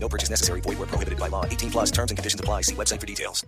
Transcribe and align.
No 0.00 0.08
purchase 0.08 0.30
necessary. 0.30 0.62
Void 0.62 0.78
where 0.78 0.86
prohibited 0.86 1.18
by 1.18 1.28
law. 1.28 1.44
18 1.44 1.70
plus 1.70 1.90
terms 1.90 2.10
and 2.10 2.16
conditions 2.16 2.40
apply. 2.40 2.62
See 2.62 2.74
website 2.74 3.00
for 3.00 3.06
details. 3.06 3.44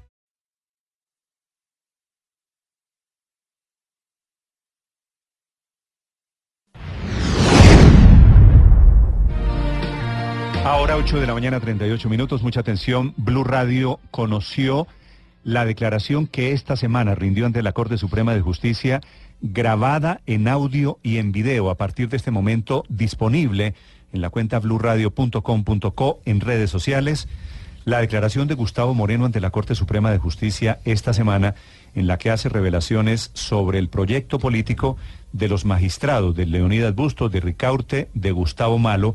Ahora 10.63 10.97
8 10.97 11.19
de 11.19 11.27
la 11.27 11.33
mañana, 11.33 11.59
38 11.59 12.09
minutos. 12.11 12.43
Mucha 12.43 12.61
atención. 12.61 13.15
Blue 13.17 13.45
Radio 13.45 13.99
conoció 14.11 14.87
la 15.43 15.65
declaración 15.65 16.27
que 16.27 16.53
esta 16.53 16.77
semana 16.77 17.15
rindió 17.15 17.47
ante 17.47 17.63
la 17.63 17.73
Corte 17.73 17.97
Suprema 17.97 18.35
de 18.35 18.43
Justicia, 18.43 19.01
grabada 19.41 20.21
en 20.27 20.49
audio 20.49 20.99
y 21.03 21.17
en 21.17 21.33
video, 21.33 21.71
a 21.71 21.77
partir 21.77 22.11
de 22.11 22.19
este 22.19 22.31
momento 22.31 22.85
disponible 22.91 23.75
en 24.13 24.21
la 24.21 24.31
cuenta 24.31 24.59
bluradio.com.co 24.59 26.21
en 26.25 26.41
redes 26.41 26.71
sociales. 26.71 27.29
La 27.85 28.01
declaración 28.01 28.47
de 28.47 28.55
Gustavo 28.55 28.95
Moreno 28.95 29.25
ante 29.25 29.41
la 29.41 29.51
Corte 29.51 29.75
Suprema 29.75 30.11
de 30.11 30.19
Justicia 30.19 30.81
esta 30.85 31.15
semana, 31.15 31.55
en 31.95 32.07
la 32.07 32.19
que 32.19 32.31
hace 32.31 32.49
revelaciones 32.49 33.31
sobre 33.35 33.79
el 33.79 33.89
proyecto 33.89 34.39
político 34.39 34.97
de 35.33 35.49
los 35.49 35.65
magistrados 35.65 36.37
de 36.37 36.47
Leonidas 36.47 36.95
Bustos, 36.95 37.33
de 37.33 37.41
Ricaurte, 37.41 38.09
de 38.15 38.33
Gustavo 38.33 38.79
Malo, 38.79 39.15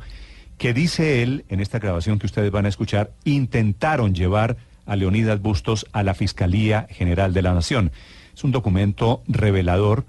que 0.58 0.74
dice 0.74 1.22
él, 1.22 1.46
en 1.50 1.60
esta 1.60 1.80
grabación 1.80 2.18
que 2.18 2.26
ustedes 2.26 2.52
van 2.52 2.66
a 2.66 2.70
escuchar, 2.70 3.12
intentaron 3.24 4.16
llevar 4.16 4.58
a 4.86 4.96
Leonidas 4.96 5.42
Bustos 5.42 5.86
a 5.92 6.04
la 6.04 6.14
Fiscalía 6.14 6.88
General 6.90 7.34
de 7.34 7.42
la 7.42 7.54
Nación. 7.54 7.92
Es 8.34 8.44
un 8.44 8.52
documento 8.52 9.22
revelador, 9.28 10.06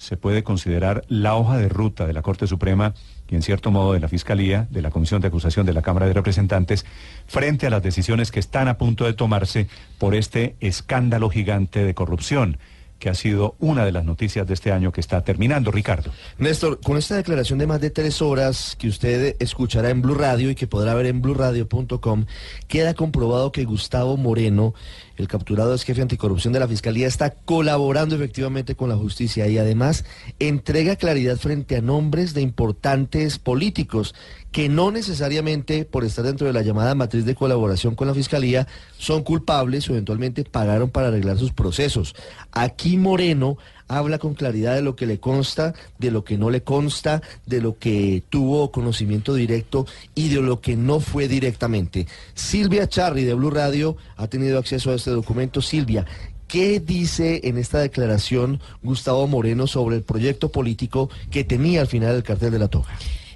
se 0.00 0.16
puede 0.16 0.42
considerar 0.42 1.04
la 1.08 1.36
hoja 1.36 1.58
de 1.58 1.68
ruta 1.68 2.06
de 2.06 2.14
la 2.14 2.22
Corte 2.22 2.46
Suprema 2.46 2.94
y 3.28 3.34
en 3.34 3.42
cierto 3.42 3.70
modo 3.70 3.92
de 3.92 4.00
la 4.00 4.08
Fiscalía, 4.08 4.66
de 4.70 4.80
la 4.80 4.90
Comisión 4.90 5.20
de 5.20 5.28
Acusación 5.28 5.66
de 5.66 5.74
la 5.74 5.82
Cámara 5.82 6.06
de 6.06 6.14
Representantes, 6.14 6.86
frente 7.26 7.66
a 7.66 7.70
las 7.70 7.82
decisiones 7.82 8.30
que 8.30 8.40
están 8.40 8.66
a 8.68 8.78
punto 8.78 9.04
de 9.04 9.12
tomarse 9.12 9.68
por 9.98 10.14
este 10.14 10.56
escándalo 10.60 11.28
gigante 11.28 11.84
de 11.84 11.94
corrupción 11.94 12.56
que 13.00 13.08
ha 13.08 13.14
sido 13.14 13.56
una 13.58 13.84
de 13.84 13.92
las 13.92 14.04
noticias 14.04 14.46
de 14.46 14.54
este 14.54 14.70
año 14.70 14.92
que 14.92 15.00
está 15.00 15.24
terminando, 15.24 15.72
Ricardo. 15.72 16.12
Néstor, 16.38 16.80
con 16.80 16.98
esta 16.98 17.16
declaración 17.16 17.58
de 17.58 17.66
más 17.66 17.80
de 17.80 17.90
tres 17.90 18.20
horas 18.20 18.76
que 18.78 18.88
usted 18.88 19.36
escuchará 19.40 19.88
en 19.88 20.02
Blue 20.02 20.14
Radio 20.14 20.50
y 20.50 20.54
que 20.54 20.66
podrá 20.66 20.94
ver 20.94 21.06
en 21.06 21.22
bluradio.com, 21.22 22.26
queda 22.68 22.94
comprobado 22.94 23.52
que 23.52 23.64
Gustavo 23.64 24.18
Moreno, 24.18 24.74
el 25.20 25.28
capturado 25.28 25.74
es 25.74 25.84
jefe 25.84 26.02
anticorrupción 26.02 26.52
de 26.52 26.60
la 26.60 26.68
Fiscalía, 26.68 27.06
está 27.06 27.30
colaborando 27.30 28.14
efectivamente 28.14 28.74
con 28.74 28.88
la 28.88 28.96
justicia 28.96 29.46
y 29.48 29.58
además 29.58 30.04
entrega 30.38 30.96
claridad 30.96 31.36
frente 31.36 31.76
a 31.76 31.82
nombres 31.82 32.34
de 32.34 32.40
importantes 32.40 33.38
políticos 33.38 34.14
que 34.50 34.68
no 34.68 34.90
necesariamente 34.90 35.84
por 35.84 36.04
estar 36.04 36.24
dentro 36.24 36.46
de 36.46 36.52
la 36.52 36.62
llamada 36.62 36.94
matriz 36.94 37.24
de 37.24 37.34
colaboración 37.34 37.94
con 37.94 38.08
la 38.08 38.14
Fiscalía 38.14 38.66
son 38.98 39.22
culpables 39.22 39.88
o 39.88 39.92
eventualmente 39.92 40.44
pagaron 40.44 40.90
para 40.90 41.08
arreglar 41.08 41.38
sus 41.38 41.52
procesos. 41.52 42.14
Aquí 42.50 42.96
Moreno 42.96 43.58
habla 43.90 44.18
con 44.18 44.34
claridad 44.34 44.76
de 44.76 44.82
lo 44.82 44.94
que 44.94 45.04
le 45.04 45.18
consta, 45.18 45.74
de 45.98 46.12
lo 46.12 46.22
que 46.22 46.38
no 46.38 46.48
le 46.48 46.62
consta, 46.62 47.22
de 47.44 47.60
lo 47.60 47.76
que 47.76 48.22
tuvo 48.30 48.70
conocimiento 48.70 49.34
directo 49.34 49.84
y 50.14 50.28
de 50.28 50.40
lo 50.40 50.60
que 50.60 50.76
no 50.76 51.00
fue 51.00 51.26
directamente. 51.26 52.06
Silvia 52.34 52.88
Charri 52.88 53.24
de 53.24 53.34
Blue 53.34 53.50
Radio 53.50 53.96
ha 54.16 54.28
tenido 54.28 54.58
acceso 54.58 54.92
a 54.92 54.94
este 54.94 55.10
documento. 55.10 55.60
Silvia, 55.60 56.06
¿Qué 56.46 56.80
dice 56.80 57.42
en 57.44 57.58
esta 57.58 57.78
declaración 57.78 58.60
Gustavo 58.82 59.28
Moreno 59.28 59.68
sobre 59.68 59.94
el 59.94 60.02
proyecto 60.02 60.50
político 60.50 61.08
que 61.30 61.44
tenía 61.44 61.80
al 61.80 61.86
final 61.86 62.16
el 62.16 62.24
cartel 62.24 62.50
de 62.50 62.58
la 62.58 62.66
toga? 62.66 62.88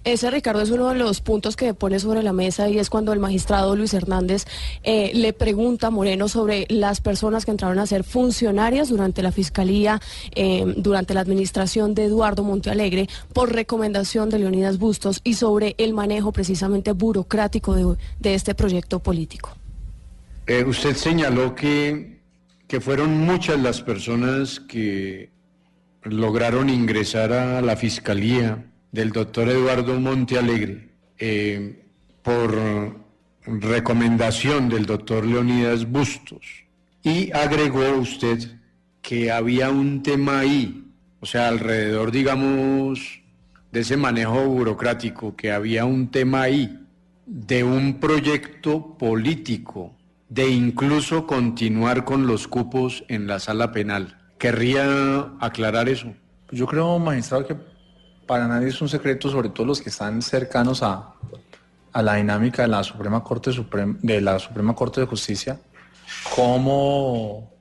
Ese, 0.04 0.30
Ricardo, 0.30 0.60
es 0.60 0.68
uno 0.68 0.90
de 0.90 0.96
los 0.96 1.22
puntos 1.22 1.56
que 1.56 1.72
pone 1.72 1.98
sobre 1.98 2.22
la 2.22 2.34
mesa 2.34 2.68
y 2.68 2.78
es 2.78 2.90
cuando 2.90 3.14
el 3.14 3.20
magistrado 3.20 3.74
Luis 3.74 3.94
Hernández 3.94 4.44
eh, 4.82 5.12
le 5.14 5.32
pregunta 5.32 5.86
a 5.86 5.90
Moreno 5.90 6.28
sobre 6.28 6.66
las 6.68 7.00
personas 7.00 7.46
que 7.46 7.52
entraron 7.52 7.78
a 7.78 7.86
ser 7.86 8.04
funcionarias 8.04 8.90
durante 8.90 9.22
la 9.22 9.32
fiscalía, 9.32 10.02
eh, 10.34 10.74
durante 10.76 11.14
la 11.14 11.20
administración 11.20 11.94
de 11.94 12.04
Eduardo 12.04 12.44
Montealegre, 12.44 13.08
por 13.32 13.54
recomendación 13.54 14.28
de 14.28 14.40
Leonidas 14.40 14.78
Bustos 14.78 15.22
y 15.24 15.34
sobre 15.34 15.74
el 15.78 15.94
manejo 15.94 16.32
precisamente 16.32 16.92
burocrático 16.92 17.74
de, 17.74 18.34
este 18.34 18.54
proyecto 18.54 18.98
político. 18.98 19.56
Eh, 20.46 20.64
usted 20.64 20.96
señaló 20.96 21.54
que, 21.54 22.20
que 22.68 22.78
fueron 22.78 23.20
muchas 23.20 23.58
las 23.58 23.80
personas 23.80 24.60
que 24.60 25.30
lograron 26.02 26.68
ingresar 26.68 27.32
a 27.32 27.62
la 27.62 27.76
fiscalía 27.76 28.66
del 28.94 29.10
doctor 29.10 29.48
Eduardo 29.48 29.98
Montealegre 29.98 30.88
eh, 31.18 31.82
por 32.22 32.56
recomendación 33.44 34.68
del 34.68 34.86
doctor 34.86 35.26
Leonidas 35.26 35.90
Bustos 35.90 36.46
y 37.02 37.32
agregó 37.32 37.98
usted 37.98 38.38
que 39.02 39.32
había 39.32 39.70
un 39.70 40.04
tema 40.04 40.38
ahí, 40.38 40.86
o 41.18 41.26
sea, 41.26 41.48
alrededor, 41.48 42.12
digamos, 42.12 43.20
de 43.72 43.80
ese 43.80 43.96
manejo 43.96 44.46
burocrático, 44.46 45.34
que 45.34 45.50
había 45.50 45.84
un 45.86 46.12
tema 46.12 46.42
ahí 46.42 46.78
de 47.26 47.64
un 47.64 47.98
proyecto 47.98 48.96
político, 48.96 49.92
de 50.28 50.48
incluso 50.48 51.26
continuar 51.26 52.04
con 52.04 52.28
los 52.28 52.46
cupos 52.46 53.04
en 53.08 53.26
la 53.26 53.40
sala 53.40 53.72
penal. 53.72 54.18
¿Querría 54.38 55.32
aclarar 55.40 55.88
eso? 55.88 56.14
Yo 56.52 56.66
creo, 56.66 57.00
magistrado, 57.00 57.44
que 57.48 57.73
para 58.26 58.46
nadie 58.48 58.68
es 58.68 58.80
un 58.80 58.88
secreto, 58.88 59.28
sobre 59.28 59.48
todo 59.48 59.66
los 59.66 59.80
que 59.80 59.90
están 59.90 60.22
cercanos 60.22 60.82
a, 60.82 61.14
la 61.94 62.14
dinámica 62.14 62.62
de 62.62 62.68
la 62.68 62.82
Suprema 62.82 63.22
Corte 63.22 63.52
de 64.02 64.20
la 64.20 64.38
Suprema 64.40 64.74
Corte 64.74 65.00
de 65.00 65.06
Justicia, 65.06 65.60
cómo 66.34 67.52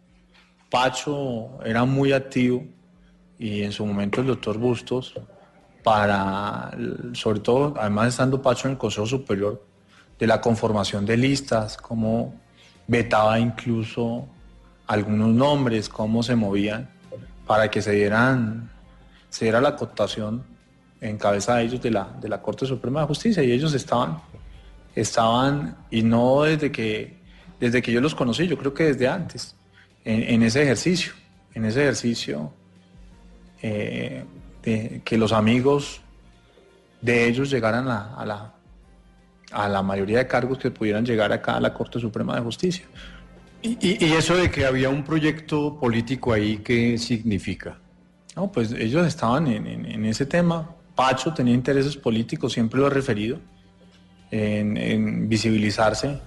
Pacho 0.72 1.64
era 1.64 1.86
muy 1.86 2.14
activo 2.14 2.64
y 3.38 3.62
en 3.62 3.72
su 3.72 3.86
momento 3.86 4.22
el 4.22 4.28
doctor 4.28 4.58
Bustos 4.58 5.14
para, 5.84 6.72
sobre 7.14 7.42
todo, 7.42 7.76
además 7.78 8.08
estando 8.08 8.42
Pacho 8.42 8.68
en 8.68 8.72
el 8.72 8.78
Consejo 8.80 9.06
Superior, 9.06 9.64
de 10.18 10.26
la 10.26 10.42
conformación 10.42 11.06
de 11.06 11.18
listas, 11.18 11.78
cómo 11.78 12.34
vetaba 12.88 13.40
incluso 13.40 14.28
algunos 14.88 15.30
nombres, 15.30 15.90
cómo 15.90 16.24
se 16.24 16.36
movían 16.36 16.90
para 17.46 17.70
que 17.70 17.82
se 17.82 17.92
dieran, 17.92 18.72
se 19.30 19.46
diera 19.46 19.62
la 19.62 19.76
cotación 19.76 20.53
en 21.04 21.18
cabeza 21.18 21.56
de 21.56 21.66
ellos 21.66 21.82
de 21.82 21.92
la, 21.92 22.08
de 22.20 22.30
la 22.30 22.42
Corte 22.42 22.66
Suprema 22.66 23.02
de 23.02 23.08
Justicia 23.08 23.44
y 23.44 23.52
ellos 23.52 23.74
estaban, 23.74 24.20
estaban, 24.96 25.76
y 25.92 26.02
no 26.02 26.44
desde 26.44 26.72
que, 26.72 27.18
desde 27.60 27.82
que 27.82 27.92
yo 27.92 28.00
los 28.00 28.16
conocí, 28.16 28.48
yo 28.48 28.58
creo 28.58 28.74
que 28.74 28.86
desde 28.86 29.08
antes, 29.08 29.56
en, 30.06 30.42
ese 30.44 30.64
ejercicio, 30.64 31.14
en 31.54 31.66
ese 31.66 31.82
ejercicio 31.82 32.54
eh, 33.62 34.24
de 34.64 35.02
que 35.04 35.18
los 35.18 35.32
amigos 35.32 36.02
de 37.02 37.28
ellos 37.28 37.50
llegaran 37.50 37.88
a, 37.90 38.26
la, 38.26 38.54
a 39.52 39.68
la 39.68 39.84
mayoría 39.84 40.20
de 40.20 40.28
cargos 40.28 40.58
que 40.58 40.72
pudieran 40.72 41.06
llegar 41.06 41.32
acá 41.34 41.58
a 41.58 41.60
la 41.60 41.74
Corte 41.74 42.00
Suprema 42.00 42.36
de 42.36 42.42
Justicia. 42.42 42.86
¿Y, 43.62 44.14
eso 44.14 44.36
de 44.36 44.52
que 44.52 44.66
había 44.66 44.90
un 44.90 45.04
proyecto 45.04 45.80
político 45.80 46.34
ahí, 46.34 46.58
qué 46.58 46.98
significa? 46.98 47.78
No, 48.36 48.52
pues 48.52 48.74
ellos 48.74 49.08
estaban 49.08 49.48
en, 49.48 49.68
en 49.68 50.06
ese 50.06 50.26
tema 50.26 50.70
Pacho 50.96 51.34
tenía 51.34 51.54
intereses 51.54 51.98
políticos, 51.98 52.54
siempre 52.54 52.80
lo 52.80 52.88
he 52.88 52.90
referido, 52.90 53.40
en, 54.32 55.30
visibilizarse 55.30 56.20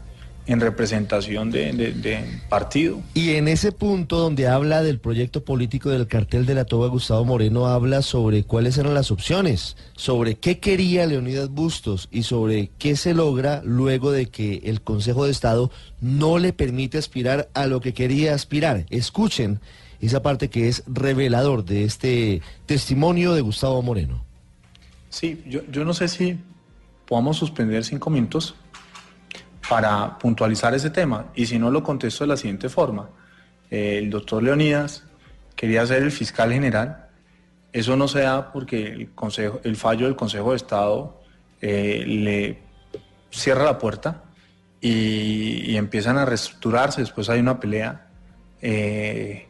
en 0.46 0.60
representación 0.60 1.50
de, 1.50 2.24
partido. 2.48 3.00
Y 3.14 3.30
en 3.30 3.48
ese 3.48 3.72
punto 3.72 4.18
donde 4.18 4.46
habla 4.46 4.82
del 4.82 5.00
proyecto 5.00 5.44
político 5.44 5.90
del 5.90 6.06
cartel 6.06 6.46
de 6.46 6.54
la 6.54 6.64
toga, 6.64 6.86
Gustavo 6.86 7.24
Moreno 7.24 7.66
habla 7.66 8.00
sobre 8.02 8.44
cuáles 8.44 8.78
eran 8.78 8.94
las 8.94 9.10
opciones, 9.10 9.76
sobre 9.96 10.36
qué 10.36 10.60
quería 10.60 11.06
Leonidas 11.06 11.48
Bustos 11.48 12.08
y 12.12 12.22
sobre 12.22 12.70
qué 12.78 12.94
se 12.94 13.12
logra 13.12 13.60
luego 13.64 14.12
de 14.12 14.26
que 14.26 14.62
el 14.64 14.82
Consejo 14.82 15.24
de 15.24 15.32
Estado 15.32 15.72
no 16.00 16.38
le 16.38 16.52
permite 16.52 16.98
aspirar 16.98 17.48
a 17.54 17.66
lo 17.66 17.80
que 17.80 17.92
quería 17.92 18.32
aspirar. 18.32 18.86
Escuchen 18.90 19.60
esa 20.00 20.22
parte 20.22 20.48
que 20.48 20.69
es 20.69 20.84
revelador 20.86 21.64
de 21.64 21.84
este 21.84 22.40
testimonio 22.66 23.32
de 23.34 23.40
Gustavo 23.40 23.82
Moreno. 23.82 24.24
Sí, 25.16 25.42
yo, 25.46 25.82
no 25.82 25.94
sé 25.94 26.08
si 26.08 26.38
podamos 27.06 27.38
suspender 27.38 27.82
cinco 27.84 28.10
minutos 28.10 28.54
para 29.66 30.18
puntualizar 30.18 30.74
ese 30.74 30.90
tema. 30.90 31.32
Y 31.34 31.46
si 31.46 31.58
no, 31.58 31.70
lo 31.70 31.82
contesto 31.82 32.24
de 32.24 32.28
la 32.28 32.36
siguiente 32.36 32.68
forma. 32.68 33.08
Eh, 33.70 33.96
el 33.96 34.10
doctor 34.10 34.42
Leonidas 34.42 35.04
quería 35.54 35.86
ser 35.86 36.02
el 36.02 36.12
fiscal 36.12 36.52
general. 36.52 37.08
Eso 37.72 37.96
no 37.96 38.08
se 38.08 38.20
da 38.20 38.52
porque 38.52 38.88
el, 38.88 39.14
consejo, 39.14 39.58
el 39.64 39.76
fallo 39.76 40.04
del 40.04 40.16
Consejo 40.16 40.50
de 40.50 40.56
Estado 40.56 41.22
eh, 41.62 42.04
le 42.06 42.58
cierra 43.30 43.64
la 43.64 43.78
puerta 43.78 44.24
y, 44.82 45.76
empiezan 45.76 46.19
a 46.19 46.26
reestructurarse. 46.26 47.00
Después 47.00 47.30
hay 47.30 47.40
una 47.40 47.58
pelea. 47.58 48.08
Eh, 48.60 49.45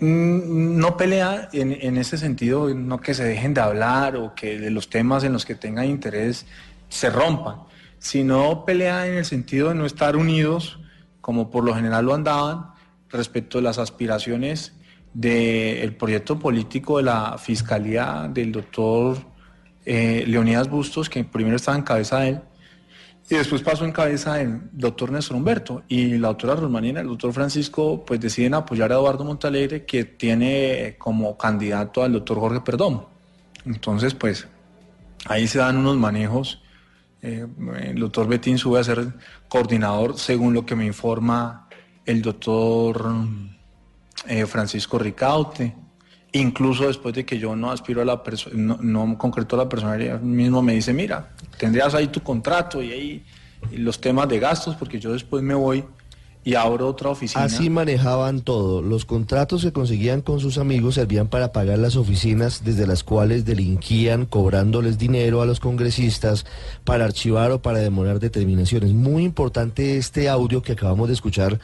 no 0.00 0.96
pelea 0.96 1.48
en, 1.52 1.72
en 1.72 1.96
ese 1.96 2.18
sentido, 2.18 2.72
no 2.74 3.00
que 3.00 3.14
se 3.14 3.24
dejen 3.24 3.54
de 3.54 3.60
hablar 3.60 4.16
o 4.16 4.34
que 4.34 4.58
de 4.58 4.70
los 4.70 4.88
temas 4.88 5.24
en 5.24 5.32
los 5.32 5.44
que 5.44 5.54
tengan 5.54 5.86
interés 5.86 6.46
se 6.88 7.10
rompan, 7.10 7.56
sino 7.98 8.64
pelea 8.64 9.06
en 9.06 9.14
el 9.14 9.24
sentido 9.24 9.70
de 9.70 9.74
no 9.74 9.86
estar 9.86 10.16
unidos, 10.16 10.78
como 11.20 11.50
por 11.50 11.64
lo 11.64 11.74
general 11.74 12.06
lo 12.06 12.14
andaban, 12.14 12.66
respecto 13.10 13.58
a 13.58 13.62
las 13.62 13.78
aspiraciones 13.78 14.74
del 15.14 15.96
proyecto 15.96 16.38
político 16.38 16.98
de 16.98 17.04
la 17.04 17.38
Fiscalía 17.38 18.28
del 18.32 18.52
doctor 18.52 19.18
eh, 19.84 20.24
Leonidas 20.26 20.68
Bustos, 20.68 21.08
que 21.08 21.24
primero 21.24 21.56
estaba 21.56 21.76
en 21.76 21.82
cabeza 21.82 22.20
de 22.20 22.28
él, 22.28 22.40
y 23.30 23.34
después 23.34 23.62
pasó 23.62 23.84
en 23.84 23.92
cabeza 23.92 24.34
del 24.34 24.60
doctor 24.72 25.10
Néstor 25.10 25.36
Humberto. 25.36 25.82
Y 25.88 26.16
la 26.16 26.28
doctora 26.28 26.54
Rosmanina, 26.56 27.00
el 27.00 27.08
doctor 27.08 27.32
Francisco, 27.32 28.04
pues 28.06 28.20
deciden 28.20 28.54
apoyar 28.54 28.90
a 28.90 28.94
Eduardo 28.94 29.24
Montalegre, 29.24 29.84
que 29.84 30.04
tiene 30.04 30.96
como 30.98 31.36
candidato 31.36 32.02
al 32.02 32.12
doctor 32.12 32.38
Jorge 32.38 32.60
Perdomo. 32.60 33.10
Entonces, 33.66 34.14
pues 34.14 34.48
ahí 35.26 35.46
se 35.46 35.58
dan 35.58 35.76
unos 35.76 35.96
manejos 35.96 36.62
eh, 37.20 37.46
el 37.82 37.98
doctor 37.98 38.28
Betín 38.28 38.58
sube 38.58 38.78
a 38.78 38.84
ser 38.84 39.12
coordinador, 39.48 40.18
según 40.18 40.54
lo 40.54 40.64
que 40.64 40.76
me 40.76 40.86
informa 40.86 41.68
el 42.04 42.22
doctor 42.22 43.12
eh, 44.26 44.46
Francisco 44.46 44.98
Ricaute. 44.98 45.74
Incluso 46.32 46.86
después 46.86 47.14
de 47.14 47.24
que 47.24 47.38
yo 47.38 47.56
no 47.56 47.70
aspiro 47.70 48.02
a 48.02 48.04
la 48.04 48.22
persona, 48.22 48.76
no, 48.80 49.16
concreto 49.16 49.56
la 49.56 49.68
personalidad, 49.68 50.20
mismo 50.20 50.60
me 50.60 50.74
dice, 50.74 50.92
mira, 50.92 51.30
tendrías 51.58 51.94
ahí 51.94 52.08
tu 52.08 52.22
contrato 52.22 52.82
y 52.82 52.92
ahí 52.92 53.24
los 53.72 54.00
temas 54.00 54.28
de 54.28 54.38
gastos, 54.38 54.76
porque 54.76 55.00
yo 55.00 55.12
después 55.12 55.42
me 55.42 55.54
voy 55.54 55.84
y 56.44 56.54
abro 56.54 56.86
otra 56.88 57.10
oficina. 57.10 57.44
Así 57.44 57.68
manejaban 57.68 58.40
todo. 58.40 58.80
Los 58.80 59.04
contratos 59.04 59.62
que 59.62 59.72
conseguían 59.72 60.22
con 60.22 60.40
sus 60.40 60.58
amigos 60.58 60.94
servían 60.94 61.28
para 61.28 61.52
pagar 61.52 61.78
las 61.78 61.96
oficinas 61.96 62.64
desde 62.64 62.86
las 62.86 63.04
cuales 63.04 63.44
delinquían 63.44 64.24
cobrándoles 64.24 64.96
dinero 64.98 65.42
a 65.42 65.46
los 65.46 65.60
congresistas 65.60 66.46
para 66.84 67.04
archivar 67.04 67.50
o 67.50 67.60
para 67.60 67.78
demorar 67.78 68.20
determinaciones. 68.20 68.92
Muy 68.92 69.24
importante 69.24 69.98
este 69.98 70.28
audio 70.28 70.62
que 70.62 70.72
acabamos 70.72 71.08
de 71.08 71.14
escuchar 71.14 71.58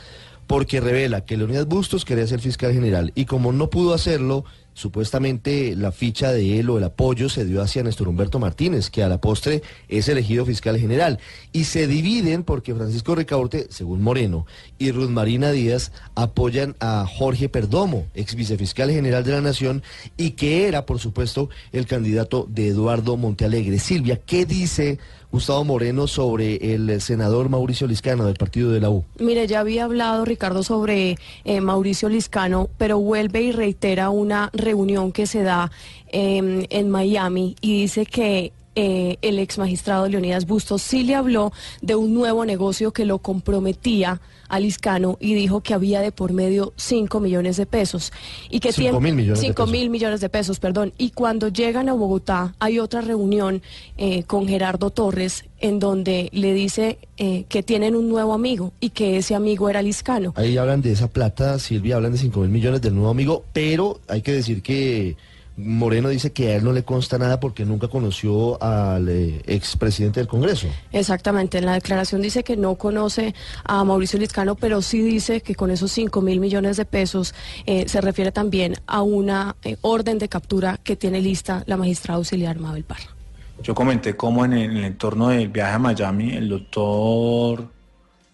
porque 0.47 0.81
revela 0.81 1.25
que 1.25 1.37
Leonidas 1.37 1.67
Bustos 1.67 2.05
quería 2.05 2.27
ser 2.27 2.41
fiscal 2.41 2.73
general 2.73 3.13
y 3.15 3.25
como 3.25 3.53
no 3.53 3.71
pudo 3.71 3.95
hacerlo, 3.95 4.45
supuestamente 4.75 5.75
la 5.77 5.93
ficha 5.93 6.33
de 6.33 6.61
él 6.61 6.69
o 6.69 6.79
el 6.79 6.85
apoyo 6.85 7.29
se 7.29 7.45
dio 7.45 7.63
hacia 7.63 7.83
Néstor 7.83 8.09
Humberto 8.09 8.39
Martínez, 8.39 8.91
que 8.91 9.03
a 9.03 9.09
la 9.09 9.21
postre 9.21 9.63
es 9.89 10.09
elegido 10.09 10.45
fiscal 10.45 10.79
general. 10.79 11.19
Y 11.53 11.65
se 11.65 11.87
dividen 11.87 12.43
porque 12.43 12.75
Francisco 12.75 13.15
Ricaurte, 13.15 13.69
según 13.71 14.03
Moreno, 14.03 14.47
y 14.79 14.91
Ruth 14.91 15.11
Marina 15.11 15.53
Díaz 15.53 15.93
apoyan 16.15 16.77
a 16.81 17.07
Jorge 17.09 17.49
Perdomo, 17.49 18.07
ex 18.15 18.35
vicefiscal 18.35 18.91
general 18.91 19.25
de 19.25 19.33
la 19.33 19.41
Nación, 19.41 19.83
y 20.17 20.33
que 20.33 20.69
era, 20.69 20.85
por 20.85 20.99
supuesto, 20.99 21.49
el 21.73 21.87
candidato 21.87 22.47
de 22.51 22.69
Eduardo 22.69 23.17
Montealegre. 23.17 23.79
Silvia, 23.79 24.21
¿qué 24.27 24.45
dice 24.45 24.99
Gustavo 25.35 25.65
Moreno 25.65 26.07
sobre 26.07 26.75
el 26.75 27.01
senador 27.01 27.49
Mauricio 27.49 27.89
Liscano 27.89 28.25
del 28.25 28.37
partido 28.37 28.71
de 28.71 28.79
la 28.79 28.91
U. 28.91 29.05
Mire, 29.19 29.49
ya 29.49 29.59
había 29.59 29.83
hablado 29.83 30.25
Ricardo 30.25 30.63
sobre 30.63 31.17
eh, 31.45 31.61
Mauricio 31.61 32.09
Liscano, 32.09 32.71
pero 32.79 33.01
vuelve 33.01 33.43
y 33.43 33.51
reitera 33.51 34.11
una 34.11 34.51
reunión 34.65 35.13
que 35.13 35.27
se 35.27 35.43
da 35.43 35.71
em, 36.09 36.67
en 36.71 36.91
Miami 36.91 37.57
y 37.61 37.83
dice 37.83 38.07
que 38.07 38.53
eh, 38.75 39.19
el 39.23 39.39
ex 39.39 39.59
magistrado 39.59 40.09
Leonidas 40.09 40.47
Bustos 40.47 40.83
sí 40.83 41.03
le 41.05 41.15
habló 41.15 41.53
de 41.81 41.95
un 41.95 42.13
nuevo 42.15 42.45
negocio 42.45 42.93
que 42.93 43.05
lo 43.05 43.19
comprometía 43.19 44.21
a 44.49 44.61
Liscano 44.61 45.17
y 45.21 45.35
dijo 45.35 45.61
que 45.63 45.75
había 45.75 46.01
de 46.01 46.13
por 46.13 46.33
medio 46.33 46.73
5 46.77 47.21
millones 47.21 47.57
de 47.57 47.67
pesos. 47.67 48.13
Y 48.51 48.61
que 48.61 48.73
5 48.73 49.01
mil 49.01 49.15
millones 49.15 49.41
de 49.41 49.53
pesos. 49.53 49.71
mil 49.71 49.91
millones 49.91 50.21
de 50.21 50.29
pesos, 50.29 50.61
perdón. 50.61 50.93
Y 50.99 51.11
cuando 51.11 51.49
llegan 51.49 51.89
a 51.89 51.93
Bogotá 51.93 52.55
hay 52.59 52.79
otra 52.79 53.01
reunión 53.01 53.63
eh, 53.97 54.25
con 54.25 54.47
Gerardo 54.47 54.91
Torres 54.91 55.45
en 55.61 55.79
donde 55.79 56.29
le 56.33 56.53
dice 56.53 56.99
eh, 57.17 57.45
que 57.49 57.63
tienen 57.63 57.97
un 57.97 58.09
nuevo 58.09 58.35
amigo 58.35 58.73
y 58.81 58.91
que 58.91 59.17
ese 59.17 59.35
amigo 59.35 59.69
era 59.69 59.83
Liscano. 59.83 60.33
Ahí 60.37 60.57
hablan 60.59 60.83
de 60.83 60.93
esa 60.93 61.09
plata, 61.09 61.59
Silvia, 61.59 61.97
hablan 61.97 62.13
de 62.13 62.19
5 62.19 62.41
mil 62.41 62.51
millones 62.51 62.83
del 62.83 62.95
nuevo 62.95 63.11
amigo, 63.11 63.45
pero 63.53 64.01
hay 64.09 64.23
que 64.23 64.33
decir 64.33 64.63
que 64.63 65.17
Moreno 65.57 66.09
dice 66.09 66.33
que 66.33 66.49
a 66.49 66.57
él 66.57 66.65
no 66.65 66.73
le 66.73 66.83
consta 66.83 67.17
nada 67.17 67.39
porque 67.39 67.65
nunca 67.65 67.87
conoció 67.87 68.61
al 68.61 69.09
eh, 69.09 69.41
expresidente 69.47 70.19
del 70.19 70.27
Congreso. 70.27 70.67
Exactamente, 70.91 71.59
en 71.59 71.67
la 71.67 71.75
declaración 71.75 72.23
dice 72.23 72.43
que 72.43 72.57
no 72.57 72.75
conoce 72.75 73.35
a 73.63 73.85
Mauricio 73.85 74.19
Liscano, 74.19 74.57
pero 74.57 74.83
sí 74.83 75.01
dice 75.01 75.43
que 75.43 75.55
con 75.55 75.71
esos 75.71 75.93
5 75.93 76.21
mil 76.23 76.41
millones 76.41 76.77
de 76.77 76.85
pesos 76.85 77.35
eh, 77.67 77.85
se 77.89 78.01
refiere 78.01 78.33
también 78.33 78.75
a 78.87 79.03
una 79.03 79.55
eh, 79.63 79.77
orden 79.83 80.19
de 80.19 80.29
captura 80.29 80.79
que 80.83 80.97
tiene 80.97 81.21
lista 81.21 81.63
la 81.67 81.77
magistrada 81.77 82.17
auxiliar 82.17 82.59
Mabel 82.59 82.83
Parra. 82.83 83.15
Yo 83.63 83.77
comenté 83.77 84.17
cómo 84.17 84.45
en 84.45 84.55
el, 84.55 84.85
entorno 84.85 85.29
del 85.29 85.49
viaje 85.49 85.75
a 85.75 85.79
Miami 85.79 86.33
el 86.33 86.49
doctor 86.49 87.69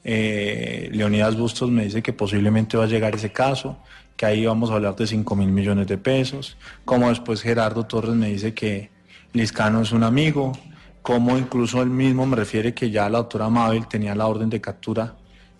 Leonidas 0.02 1.36
Bustos 1.36 1.70
me 1.70 1.84
dice 1.84 2.02
que 2.02 2.14
posiblemente 2.14 2.78
va 2.78 2.84
a 2.84 2.86
llegar 2.86 3.14
ese 3.14 3.30
caso 3.30 3.76
que 4.20 4.26
ahí 4.26 4.44
vamos 4.44 4.70
a 4.70 4.74
hablar 4.74 4.96
de 4.96 5.06
5 5.06 5.34
mil 5.34 5.48
millones 5.48 5.86
de 5.86 5.96
pesos, 5.96 6.58
como 6.84 7.08
después 7.08 7.40
Gerardo 7.40 7.86
Torres 7.86 8.14
me 8.14 8.28
dice 8.28 8.52
que 8.52 8.90
Liscano 9.32 9.80
es 9.80 9.92
un 9.92 10.02
amigo, 10.02 10.52
como 11.00 11.38
incluso 11.38 11.80
él 11.80 11.88
mismo 11.88 12.26
me 12.26 12.36
refiere 12.36 12.74
que 12.74 12.90
ya 12.90 13.08
la 13.08 13.16
doctora 13.16 13.48
Mabel 13.48 13.86
tenía 13.86 14.14
la 14.14 14.26
orden 14.26 14.50
de 14.50 14.60
captura 14.60 15.14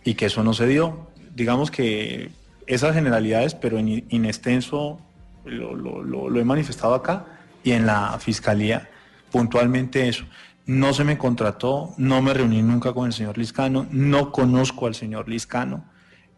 y 0.04 0.12
que 0.12 0.26
eso 0.26 0.44
no 0.44 0.52
se 0.52 0.66
dio. 0.66 1.08
Digamos 1.34 1.70
que 1.70 2.32
esas 2.66 2.94
generalidades, 2.94 3.54
pero 3.54 3.78
en, 3.78 4.26
extenso 4.26 5.00
lo, 5.46 5.74
lo 5.74 6.38
he 6.38 6.44
manifestado 6.44 6.92
acá 6.92 7.24
y 7.64 7.72
en 7.72 7.86
la 7.86 8.18
fiscalía 8.18 8.90
puntualmente 9.30 10.06
eso. 10.06 10.26
No 10.66 10.92
se 10.92 11.04
me 11.04 11.16
contrató, 11.16 11.94
no 11.96 12.20
me 12.20 12.34
reuní 12.34 12.62
nunca 12.62 12.92
con 12.92 13.06
el 13.06 13.14
señor 13.14 13.38
Liscano, 13.38 13.86
no 13.90 14.30
conozco 14.30 14.86
al 14.86 14.94
señor 14.94 15.30
Liscano 15.30 15.82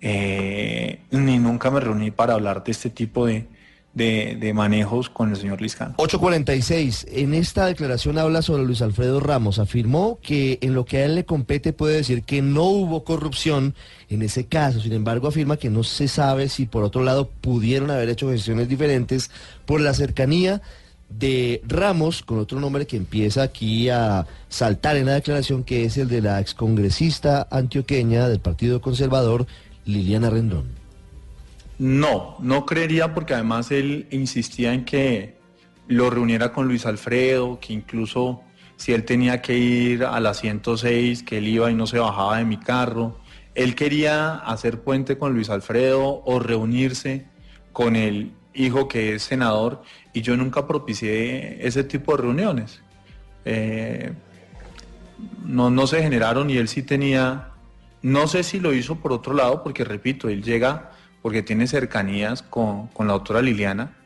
eh, 0.02 0.98
ni 1.12 1.38
nunca 1.38 1.70
me 1.70 1.80
reuní 1.80 2.10
para 2.10 2.34
hablar 2.34 2.64
de 2.64 2.72
este 2.72 2.90
tipo 2.90 3.24
de, 3.24 3.46
de, 3.94 4.52
manejos 4.52 5.08
con 5.08 5.30
el 5.30 5.36
señor 5.36 5.62
Liscano. 5.62 5.94
846. 5.96 7.06
En 7.12 7.34
esta 7.34 7.66
declaración 7.66 8.18
habla 8.18 8.42
sobre 8.42 8.64
Luis 8.64 8.82
Alfredo 8.82 9.20
Ramos. 9.20 9.60
Afirmó 9.60 10.18
que 10.20 10.58
en 10.60 10.74
lo 10.74 10.84
que 10.84 10.98
a 10.98 11.04
él 11.04 11.14
le 11.14 11.24
compete 11.24 11.72
puede 11.72 11.96
decir 11.96 12.24
que 12.24 12.42
no 12.42 12.64
hubo 12.64 13.04
corrupción 13.04 13.74
en 14.08 14.22
ese 14.22 14.46
caso. 14.46 14.80
Sin 14.80 14.92
embargo, 14.92 15.28
afirma 15.28 15.56
que 15.56 15.70
no 15.70 15.84
se 15.84 16.08
sabe 16.08 16.48
si 16.48 16.66
por 16.66 16.82
otro 16.82 17.04
lado 17.04 17.30
pudieron 17.40 17.90
haber 17.92 18.08
hecho 18.08 18.30
gestiones 18.30 18.68
diferentes 18.68 19.30
por 19.66 19.80
la 19.80 19.94
cercanía 19.94 20.62
de 21.18 21.62
Ramos, 21.66 22.22
con 22.22 22.38
otro 22.38 22.58
nombre 22.58 22.86
que 22.86 22.96
empieza 22.96 23.42
aquí 23.42 23.88
a 23.90 24.26
saltar 24.48 24.96
en 24.96 25.06
la 25.06 25.14
declaración, 25.14 25.62
que 25.62 25.84
es 25.84 25.96
el 25.98 26.08
de 26.08 26.22
la 26.22 26.40
excongresista 26.40 27.46
antioqueña 27.50 28.28
del 28.28 28.40
Partido 28.40 28.80
Conservador, 28.80 29.46
Liliana 29.84 30.30
Rendón? 30.30 30.66
No, 31.78 32.36
no 32.40 32.64
creería 32.64 33.14
porque 33.14 33.34
además 33.34 33.70
él 33.70 34.06
insistía 34.10 34.72
en 34.72 34.84
que 34.84 35.36
lo 35.88 36.10
reuniera 36.10 36.52
con 36.52 36.68
Luis 36.68 36.86
Alfredo, 36.86 37.58
que 37.60 37.72
incluso 37.72 38.42
si 38.76 38.92
él 38.92 39.04
tenía 39.04 39.42
que 39.42 39.56
ir 39.56 40.04
a 40.04 40.20
la 40.20 40.34
106, 40.34 41.22
que 41.22 41.38
él 41.38 41.48
iba 41.48 41.70
y 41.70 41.74
no 41.74 41.86
se 41.86 41.98
bajaba 41.98 42.38
de 42.38 42.44
mi 42.44 42.56
carro. 42.56 43.18
Él 43.54 43.74
quería 43.74 44.34
hacer 44.36 44.80
puente 44.80 45.18
con 45.18 45.34
Luis 45.34 45.50
Alfredo 45.50 46.22
o 46.24 46.38
reunirse 46.38 47.26
con 47.72 47.96
el 47.96 48.32
hijo 48.54 48.88
que 48.88 49.14
es 49.14 49.22
senador 49.22 49.82
y 50.12 50.22
yo 50.22 50.36
nunca 50.36 50.66
propicié 50.66 51.66
ese 51.66 51.84
tipo 51.84 52.16
de 52.16 52.22
reuniones. 52.22 52.82
Eh, 53.44 54.12
no, 55.44 55.70
no 55.70 55.86
se 55.86 56.02
generaron 56.02 56.50
y 56.50 56.56
él 56.56 56.68
sí 56.68 56.82
tenía 56.82 57.51
no 58.02 58.26
sé 58.26 58.42
si 58.42 58.58
lo 58.58 58.74
hizo 58.74 58.96
por 58.96 59.12
otro 59.12 59.32
lado, 59.32 59.62
porque 59.62 59.84
repito, 59.84 60.28
él 60.28 60.42
llega 60.42 60.90
porque 61.22 61.42
tiene 61.42 61.68
cercanías 61.68 62.42
con, 62.42 62.90
la 62.98 63.12
doctora 63.12 63.42
Liliana, 63.42 63.96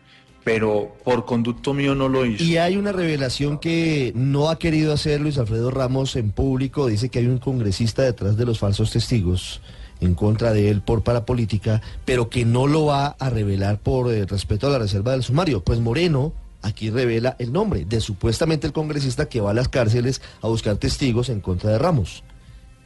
pero 0.45 0.95
por 1.03 1.25
conducto 1.25 1.73
mío 1.73 1.95
no 1.95 2.09
lo 2.09 2.27
hizo. 2.27 2.45
Y 2.45 2.59
hay 2.59 2.77
una 2.77 2.93
revelación 2.93 3.59
que 3.59 4.13
no 4.15 4.51
ha 4.51 4.59
querido 4.59 4.93
hacer 4.93 5.21
Luis 5.21 5.39
Alfredo 5.39 5.71
Ramos 5.71 6.15
en 6.17 6.31
público, 6.31 6.87
dice 6.87 7.09
que 7.09 7.21
hay 7.21 7.27
un 7.27 7.39
congresista 7.39 8.03
detrás 8.03 8.37
de 8.37 8.45
los 8.45 8.59
falsos 8.59 8.93
testigos 8.93 9.63
en 10.01 10.15
contra 10.15 10.53
de 10.53 10.69
él 10.69 10.83
por 10.83 11.03
parapolítica, 11.03 11.81
pero 12.05 12.29
que 12.29 12.45
no 12.45 12.67
lo 12.67 12.85
va 12.85 13.17
a 13.19 13.31
revelar 13.31 13.79
por 13.79 14.13
eh, 14.13 14.27
respeto 14.27 14.67
a 14.67 14.71
la 14.71 14.79
reserva 14.79 15.13
del 15.13 15.23
sumario. 15.23 15.65
Pues 15.65 15.81
Moreno 15.81 16.35
aquí 16.61 16.91
revela 16.91 17.35
el 17.39 17.51
nombre 17.51 17.87
de 17.87 18.03
supuestamente 18.03 18.67
el 18.67 18.75
congresista 18.75 19.27
que 19.27 19.41
va 19.41 19.53
a 19.53 19.55
las 19.55 19.69
cárceles 19.69 20.21
a 20.43 20.49
buscar 20.49 20.77
testigos 20.77 21.31
en 21.31 21.41
contra 21.41 21.71
de 21.71 21.79
Ramos 21.79 22.23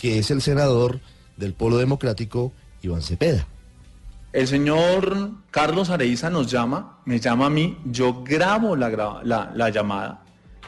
que 0.00 0.18
es 0.18 0.30
el 0.30 0.40
senador 0.40 1.00
del 1.36 1.52
Polo 1.52 1.76
Democrático, 1.78 2.52
Iván 2.82 3.02
Cepeda. 3.02 3.46
El 4.32 4.46
señor 4.46 5.32
Carlos 5.50 5.90
Areiza 5.90 6.30
nos 6.30 6.50
llama, 6.50 7.00
me 7.04 7.18
llama 7.18 7.46
a 7.46 7.50
mí, 7.50 7.76
yo 7.84 8.22
grabo 8.22 8.76
la, 8.76 9.20
la, 9.22 9.70
llamada 9.70 10.22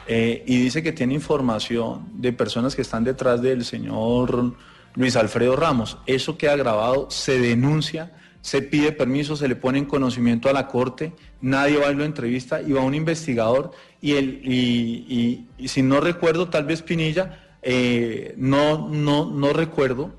eh, 0.05 0.43
y 0.45 0.57
dice 0.57 0.83
que 0.83 0.91
tiene 0.91 1.13
información 1.13 2.09
de 2.15 2.33
personas 2.33 2.75
que 2.75 2.81
están 2.81 3.05
detrás 3.05 3.41
del 3.41 3.63
señor 3.63 4.53
Luis 4.95 5.15
Alfredo 5.15 5.55
Ramos. 5.55 5.97
Eso 6.05 6.37
queda 6.37 6.57
grabado, 6.57 7.07
se 7.09 7.39
denuncia, 7.39 8.11
se 8.41 8.61
pide 8.61 8.91
permiso, 8.91 9.37
se 9.37 9.47
le 9.47 9.55
pone 9.55 9.79
en 9.79 9.85
conocimiento 9.85 10.49
a 10.49 10.53
la 10.53 10.67
corte, 10.67 11.13
nadie 11.39 11.77
va 11.77 11.87
a 11.87 11.91
lo 11.91 12.03
entrevista 12.03 12.61
y 12.61 12.73
va 12.73 12.81
un 12.81 12.93
investigador 12.93 13.71
y, 14.01 14.11
el, 14.15 14.41
y, 14.43 15.47
si 15.65 15.81
no 15.81 16.01
recuerdo, 16.01 16.49
tal 16.49 16.65
vez 16.65 16.81
Pinilla, 16.81 17.39
eh, 17.63 18.33
no, 18.37 18.89
no, 18.89 19.25
no 19.31 19.53
recuerdo 19.53 20.11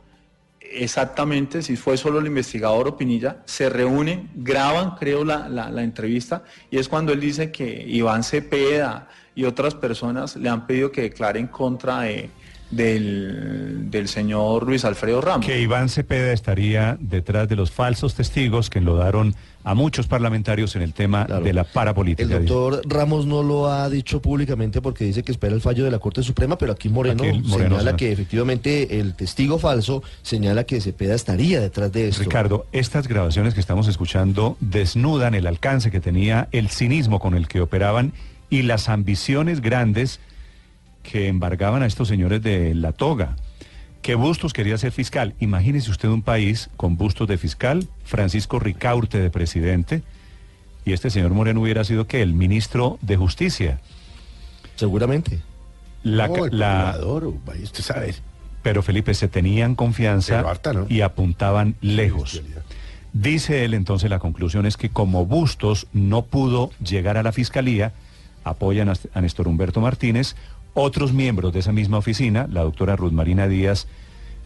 exactamente 0.61 1.63
si 1.63 1.77
fue 1.77 1.97
solo 1.97 2.19
el 2.19 2.27
investigador 2.27 2.89
o 2.89 2.97
Pinilla, 2.97 3.43
se 3.45 3.69
reúnen, 3.69 4.31
graban, 4.35 4.97
creo, 4.97 5.25
la, 5.25 5.49
la, 5.49 5.83
entrevista 5.83 6.43
y 6.71 6.79
es 6.79 6.89
cuando 6.89 7.13
él 7.13 7.21
dice 7.21 7.53
que 7.53 7.85
Iván 7.87 8.25
Cepeda 8.25 9.09
y 9.35 9.45
otras 9.45 9.75
personas 9.75 10.37
le 10.37 10.49
han 10.49 10.67
pedido 10.67 10.91
que 10.91 11.03
declare 11.03 11.39
en 11.39 11.47
contra 11.47 12.01
de 12.01 12.31
del, 12.71 13.91
del, 13.91 14.09
señor 14.09 14.67
Luis 14.67 14.85
Alfredo 14.85 15.21
Ramos. 15.21 15.47
Que 15.47 15.61
Iván 15.61 15.89
Cepeda 15.89 16.33
estaría 16.33 16.97
detrás 17.01 17.49
de 17.49 17.57
los 17.57 17.71
falsos 17.71 18.15
testigos 18.15 18.71
que 18.71 18.79
enlodaron 18.79 19.35
a 19.65 19.75
muchos 19.75 20.07
parlamentarios 20.07 20.77
en 20.77 20.83
el 20.83 20.93
tema 20.93 21.25
de 21.25 21.53
la 21.53 21.65
parapolítica. 21.65 22.37
El 22.37 22.47
doctor 22.47 22.83
Ramos 22.87 23.27
no 23.27 23.43
lo 23.43 23.71
ha 23.71 23.89
dicho 23.89 24.21
públicamente 24.21 24.83
porque 24.83 25.05
dice 25.05 25.23
que 25.23 25.33
espera 25.33 25.55
el 25.55 25.63
fallo 25.63 25.85
de 25.85 25.91
la 25.91 25.99
Corte 25.99 26.23
Suprema, 26.23 26.59
pero 26.59 26.73
aquí 26.73 26.91
Moreno, 26.91 27.25
señala 27.49 27.97
que 27.97 28.13
efectivamente 28.13 29.01
el 29.01 29.15
testigo 29.15 29.59
falso 29.59 30.03
señala 30.23 30.65
que 30.65 30.81
Cepeda 30.81 31.15
estaría 31.15 31.61
detrás 31.61 31.91
de 31.93 32.09
esto. 32.09 32.23
Ricardo, 32.23 32.67
estas 32.73 33.09
grabaciones 33.09 33.55
que 33.55 33.61
estamos 33.61 33.89
escuchando 33.89 34.57
desnudan 34.61 35.35
el 35.35 35.47
alcance 35.47 35.91
que 35.91 36.01
tenía 36.01 36.49
el 36.53 36.69
cinismo 36.69 37.19
con 37.19 37.35
el 37.35 37.49
que 37.49 37.61
operaban 37.61 38.13
y 38.51 38.63
las 38.63 38.91
ambiciones 38.91 39.63
grandes 39.63 40.21
que 41.05 41.29
embargaban 41.29 41.85
a 41.85 41.87
estos 41.87 42.09
señores 42.09 42.43
de 42.43 42.75
la 42.75 42.91
toga. 42.91 43.37
Que 44.03 44.17
Bustos 44.17 44.53
quería 44.53 44.77
ser 44.77 44.91
fiscal. 44.91 45.35
Imagínese 45.39 45.91
usted 45.91 46.09
un 46.09 46.23
país 46.23 46.71
con 46.77 46.97
Bustos 46.97 47.29
de 47.29 47.39
fiscal, 47.39 47.87
Francisco 48.05 48.59
Ricaurte 48.59 49.21
de 49.21 49.31
presidente, 49.31 50.03
y 50.85 50.93
este 50.93 51.11
señor 51.11 51.33
Moreno 51.33 51.61
hubiera 51.61 51.85
sido 51.85 52.07
que 52.07 52.21
el 52.21 52.35
ministro 52.35 52.99
de 53.01 53.17
Justicia. 53.17 53.81
Seguramente. 54.77 55.41
La, 56.03 56.29
la 56.51 56.99
usted 57.63 57.83
sabe. 57.83 58.15
Pero 58.63 58.83
Felipe, 58.83 59.15
se 59.15 59.29
tenían 59.29 59.75
confianza 59.75 60.45
y 60.89 61.01
apuntaban 61.03 61.77
lejos. 61.81 62.43
Dice 63.15 63.65
él 63.65 63.75
entonces 63.75 64.11
la 64.11 64.19
conclusión 64.19 64.67
es 64.67 64.77
que 64.77 64.91
como 64.91 65.25
Bustos 65.25 65.87
no 65.93 66.23
pudo 66.23 66.71
llegar 66.85 67.17
a 67.17 67.23
la 67.23 67.33
fiscalía, 67.33 67.93
apoyan 68.43 68.91
a 68.91 69.21
Néstor 69.21 69.49
Humberto 69.49 69.81
Martínez, 69.81 70.37
otros 70.75 71.13
miembros 71.13 71.53
de 71.53 71.61
esa 71.61 71.73
misma 71.73 71.99
oficina, 71.99 72.47
la 72.51 72.63
doctora 72.63 72.97
Ruth 72.97 73.13
Marina 73.13 73.49
Díaz, 73.49 73.87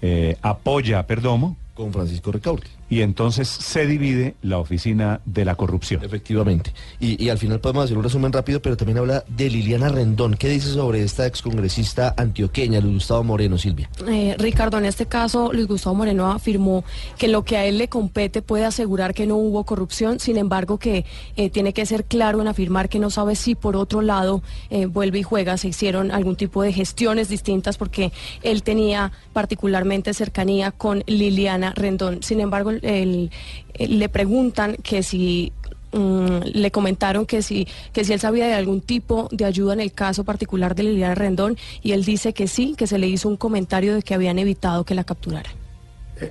eh, 0.03 0.37
apoya 0.43 1.01
a 1.01 1.07
Perdomo. 1.07 1.57
Con 1.79 1.93
Francisco 1.93 2.33
Ricaurte 2.33 2.69
y 2.91 3.03
entonces 3.03 3.49
se 3.49 3.87
divide 3.87 4.35
la 4.43 4.59
oficina 4.59 5.21
de 5.27 5.45
la 5.45 5.55
corrupción. 5.55 6.03
Efectivamente. 6.03 6.73
Y, 7.01 7.29
al 7.29 7.39
final 7.39 7.61
podemos 7.61 7.85
hacer 7.85 7.99
un 7.99 8.05
resumen 8.05 8.33
rápido, 8.33 8.63
pero 8.63 8.77
también 8.77 8.99
habla 8.99 9.25
de 9.29 9.51
Liliana 9.51 9.89
Rendón. 9.91 10.35
¿Qué 10.35 10.49
dice 10.49 10.69
sobre 10.69 11.03
esta 11.03 11.27
excongresista 11.27 12.15
antioqueña, 12.17 12.81
Luis 12.81 12.95
Gustavo 12.95 13.25
Moreno, 13.25 13.59
Silvia? 13.59 13.91
Eh, 14.07 14.35
Ricardo, 14.39 14.79
en 14.79 14.87
este 14.87 15.07
caso, 15.07 15.53
Luis 15.53 15.67
Gustavo 15.67 15.97
Moreno 15.97 16.33
afirmó 16.33 16.85
que 17.19 17.29
lo 17.29 17.45
que 17.45 17.59
a 17.59 17.67
él 17.67 17.77
le 17.77 17.89
compete 17.89 18.41
puede 18.41 18.65
asegurar 18.65 19.13
que 19.13 19.27
no 19.27 19.37
hubo 19.37 19.65
corrupción, 19.65 20.19
sin 20.19 20.39
embargo 20.39 20.79
que 20.79 21.05
eh, 21.37 21.51
tiene 21.51 21.75
que 21.75 21.85
ser 21.85 22.05
claro 22.05 22.41
en 22.41 22.49
afirmar 22.49 22.89
que 22.89 22.99
no 22.99 23.11
sabe 23.11 23.37
si 23.37 23.55
por 23.55 23.77
otro 23.77 24.01
lado 24.01 24.43
eh, 24.71 24.87
vuelve 24.87 25.19
y 25.19 25.23
juega, 25.23 25.59
se 25.59 25.69
hicieron 25.69 26.11
algún 26.11 26.37
tipo 26.37 26.63
de 26.63 26.73
gestiones 26.73 27.29
distintas 27.29 27.77
porque 27.77 28.13
él 28.43 28.63
tenía 28.63 29.13
particularmente 29.35 30.15
cercanía 30.15 30.71
con 30.71 31.03
Liliana 31.07 31.68
Rendón. 31.75 32.23
Sin 32.23 32.41
embargo, 32.41 32.73
le 32.73 34.09
preguntan 34.09 34.77
que 34.83 35.03
si 35.03 35.53
mm, 35.93 36.39
le 36.53 36.71
comentaron 36.71 37.27
que 37.27 37.43
si, 37.43 37.67
que 37.93 38.05
si 38.05 38.13
él 38.13 38.21
sabía 38.21 38.47
de 38.47 38.55
algún 38.55 38.81
tipo 38.81 39.29
de 39.31 39.45
ayuda 39.45 39.73
en 39.73 39.81
el 39.81 39.93
caso 39.93 40.25
particular 40.25 40.75
de 40.75 40.85
Liliana 40.85 41.15
Rendón 41.15 41.57
y 41.83 41.93
él 41.93 42.05
dice 42.05 42.33
que 42.33 42.49
sí, 42.49 42.75
que 42.77 42.87
se 42.87 42.99
le 42.99 43.09
hizo 43.09 43.29
un 43.29 43.37
comentario 43.37 43.95
de 43.95 44.03
que 44.03 44.15
habían 44.15 44.39
evitado 44.39 44.85
que 44.85 44.95
la 44.95 45.05
capturara. 45.05 45.51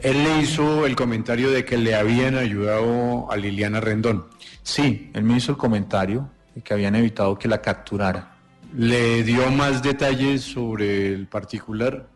Él 0.01 0.23
le 0.23 0.41
hizo 0.41 0.85
el 0.85 0.95
comentario 0.95 1.49
de 1.49 1.63
que 1.63 1.77
le 1.77 1.95
habían 1.95 2.35
ayudado 2.35 3.31
a 3.31 3.37
Liliana 3.37 3.79
Rendón. 3.79 4.25
Sí, 4.61 5.11
él 5.13 5.23
me 5.23 5.37
hizo 5.37 5.53
el 5.53 5.57
comentario 5.57 6.29
de 6.53 6.61
que 6.61 6.73
habían 6.73 6.95
evitado 6.95 7.39
que 7.39 7.47
la 7.47 7.61
capturara. 7.61 8.35
¿Le 8.75 9.23
dio 9.23 9.49
más 9.49 9.81
detalles 9.81 10.41
sobre 10.41 11.13
el 11.13 11.27
particular? 11.27 12.07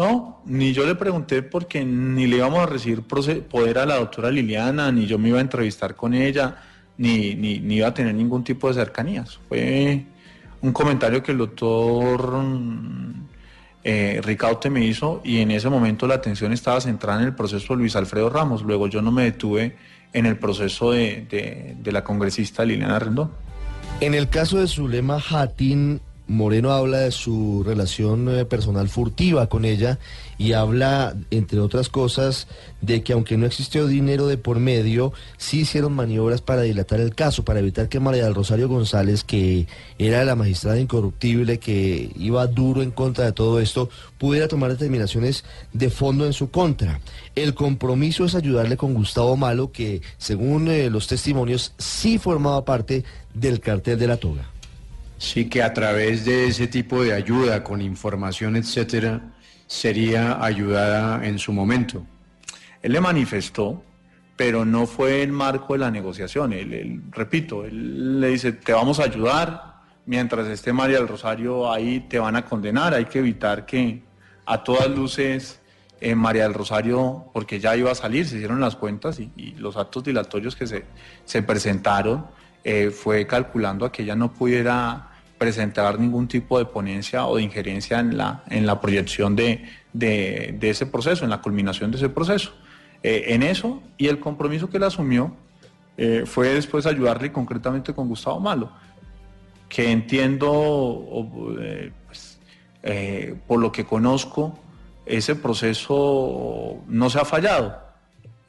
No, 0.00 0.40
ni 0.46 0.72
yo 0.72 0.86
le 0.86 0.94
pregunté 0.94 1.42
porque 1.42 1.84
ni 1.84 2.26
le 2.26 2.38
íbamos 2.38 2.60
a 2.60 2.64
recibir 2.64 3.02
poder 3.02 3.76
a 3.76 3.84
la 3.84 3.96
doctora 3.96 4.30
Liliana, 4.30 4.90
ni 4.90 5.04
yo 5.04 5.18
me 5.18 5.28
iba 5.28 5.36
a 5.36 5.42
entrevistar 5.42 5.94
con 5.94 6.14
ella, 6.14 6.56
ni, 6.96 7.34
ni, 7.34 7.74
iba 7.74 7.88
a 7.88 7.92
tener 7.92 8.14
ningún 8.14 8.42
tipo 8.42 8.68
de 8.68 8.72
cercanías. 8.72 9.38
Fue 9.46 10.06
un 10.62 10.72
comentario 10.72 11.22
que 11.22 11.32
el 11.32 11.36
doctor 11.36 12.42
eh, 13.84 14.22
Ricaute 14.24 14.70
me 14.70 14.86
hizo 14.86 15.20
y 15.22 15.40
en 15.40 15.50
ese 15.50 15.68
momento 15.68 16.06
la 16.06 16.14
atención 16.14 16.54
estaba 16.54 16.80
centrada 16.80 17.20
en 17.20 17.26
el 17.26 17.34
proceso 17.34 17.74
de 17.74 17.80
Luis 17.80 17.94
Alfredo 17.94 18.30
Ramos. 18.30 18.62
Luego 18.62 18.86
yo 18.86 19.02
no 19.02 19.12
me 19.12 19.24
detuve 19.24 19.76
en 20.14 20.24
el 20.24 20.38
proceso 20.38 20.92
de, 20.92 21.76
de 21.78 21.92
la 21.92 22.02
congresista 22.02 22.64
Liliana 22.64 22.98
Rendón. 22.98 23.32
En 24.00 24.14
el 24.14 24.30
caso 24.30 24.60
de 24.60 24.66
Zulema 24.66 25.20
Jatín, 25.20 26.00
Moreno 26.30 26.70
habla 26.70 26.98
de 26.98 27.10
su 27.10 27.64
relación 27.66 28.28
eh, 28.28 28.44
personal 28.44 28.88
furtiva 28.88 29.48
con 29.48 29.64
ella 29.64 29.98
y 30.38 30.52
habla, 30.52 31.16
entre 31.32 31.58
otras 31.58 31.88
cosas, 31.88 32.46
de 32.80 33.02
que 33.02 33.14
aunque 33.14 33.36
no 33.36 33.46
existió 33.46 33.88
dinero 33.88 34.28
de 34.28 34.38
por 34.38 34.60
medio, 34.60 35.12
sí 35.38 35.62
hicieron 35.62 35.92
maniobras 35.92 36.40
para 36.40 36.62
dilatar 36.62 37.00
el 37.00 37.16
caso, 37.16 37.44
para 37.44 37.58
evitar 37.58 37.88
que 37.88 37.98
María 37.98 38.26
del 38.26 38.36
Rosario 38.36 38.68
González, 38.68 39.24
que 39.24 39.66
era 39.98 40.24
la 40.24 40.36
magistrada 40.36 40.78
incorruptible, 40.78 41.58
que 41.58 42.12
iba 42.16 42.46
duro 42.46 42.82
en 42.82 42.92
contra 42.92 43.24
de 43.24 43.32
todo 43.32 43.58
esto, 43.58 43.90
pudiera 44.16 44.46
tomar 44.46 44.70
determinaciones 44.70 45.44
de 45.72 45.90
fondo 45.90 46.26
en 46.26 46.32
su 46.32 46.52
contra. 46.52 47.00
El 47.34 47.54
compromiso 47.54 48.24
es 48.24 48.36
ayudarle 48.36 48.76
con 48.76 48.94
Gustavo 48.94 49.36
Malo, 49.36 49.72
que 49.72 50.00
según 50.16 50.68
eh, 50.68 50.90
los 50.90 51.08
testimonios 51.08 51.72
sí 51.76 52.18
formaba 52.18 52.64
parte 52.64 53.02
del 53.34 53.58
cartel 53.58 53.98
de 53.98 54.06
la 54.06 54.16
toga. 54.16 54.48
Sí, 55.20 55.50
que 55.50 55.62
a 55.62 55.74
través 55.74 56.24
de 56.24 56.46
ese 56.46 56.66
tipo 56.66 57.04
de 57.04 57.12
ayuda, 57.12 57.62
con 57.62 57.82
información, 57.82 58.56
etcétera, 58.56 59.20
sería 59.66 60.42
ayudada 60.42 61.26
en 61.26 61.38
su 61.38 61.52
momento. 61.52 62.06
Él 62.80 62.92
le 62.92 63.02
manifestó, 63.02 63.84
pero 64.34 64.64
no 64.64 64.86
fue 64.86 65.22
en 65.22 65.30
marco 65.30 65.74
de 65.74 65.80
la 65.80 65.90
negociación. 65.90 66.54
Él, 66.54 67.02
repito, 67.10 67.66
él 67.66 68.18
le 68.18 68.28
dice, 68.28 68.52
te 68.52 68.72
vamos 68.72 68.98
a 68.98 69.04
ayudar, 69.04 69.82
mientras 70.06 70.48
esté 70.48 70.72
María 70.72 70.96
del 70.96 71.06
Rosario 71.06 71.70
ahí 71.70 72.00
te 72.08 72.18
van 72.18 72.36
a 72.36 72.46
condenar, 72.46 72.94
hay 72.94 73.04
que 73.04 73.18
evitar 73.18 73.66
que 73.66 74.02
a 74.46 74.64
todas 74.64 74.88
luces 74.88 75.60
eh, 76.00 76.14
María 76.14 76.44
del 76.44 76.54
Rosario, 76.54 77.26
porque 77.34 77.60
ya 77.60 77.76
iba 77.76 77.90
a 77.90 77.94
salir, 77.94 78.26
se 78.26 78.36
hicieron 78.36 78.58
las 78.58 78.74
cuentas 78.74 79.20
y, 79.20 79.54
los 79.58 79.76
actos 79.76 80.02
dilatorios 80.02 80.56
que 80.56 80.66
se, 80.66 80.86
se 81.26 81.42
presentaron, 81.42 82.24
eh, 82.64 82.88
fue 82.90 83.26
calculando 83.26 83.84
a 83.84 83.92
que 83.92 84.02
ella 84.02 84.16
no 84.16 84.32
pudiera 84.32 85.09
presentar 85.40 85.98
ningún 85.98 86.28
tipo 86.28 86.58
de 86.58 86.66
ponencia 86.66 87.26
o 87.26 87.36
de 87.36 87.42
injerencia 87.42 87.98
en 87.98 88.18
la, 88.18 88.44
en 88.50 88.66
la 88.66 88.78
proyección 88.78 89.34
de, 89.34 89.64
ese 90.60 90.84
proceso, 90.84 91.24
en 91.24 91.30
la 91.30 91.40
culminación 91.40 91.90
de 91.90 91.96
ese 91.96 92.10
proceso. 92.10 92.52
Eh, 93.02 93.24
en 93.28 93.42
eso, 93.42 93.82
y 93.96 94.08
el 94.08 94.20
compromiso 94.20 94.68
que 94.68 94.76
él 94.76 94.82
asumió 94.82 95.34
eh, 95.96 96.24
fue 96.26 96.50
después 96.50 96.84
ayudarle 96.84 97.32
concretamente 97.32 97.94
con 97.94 98.06
Gustavo 98.06 98.38
Malo, 98.38 98.70
que 99.66 99.90
entiendo, 99.90 101.06
eh, 101.58 101.90
pues, 102.04 102.38
por 103.46 103.60
lo 103.60 103.72
que 103.72 103.86
conozco, 103.86 104.58
ese 105.06 105.36
proceso 105.36 106.82
no 106.86 107.08
se 107.08 107.18
ha 107.18 107.24
fallado. 107.24 107.80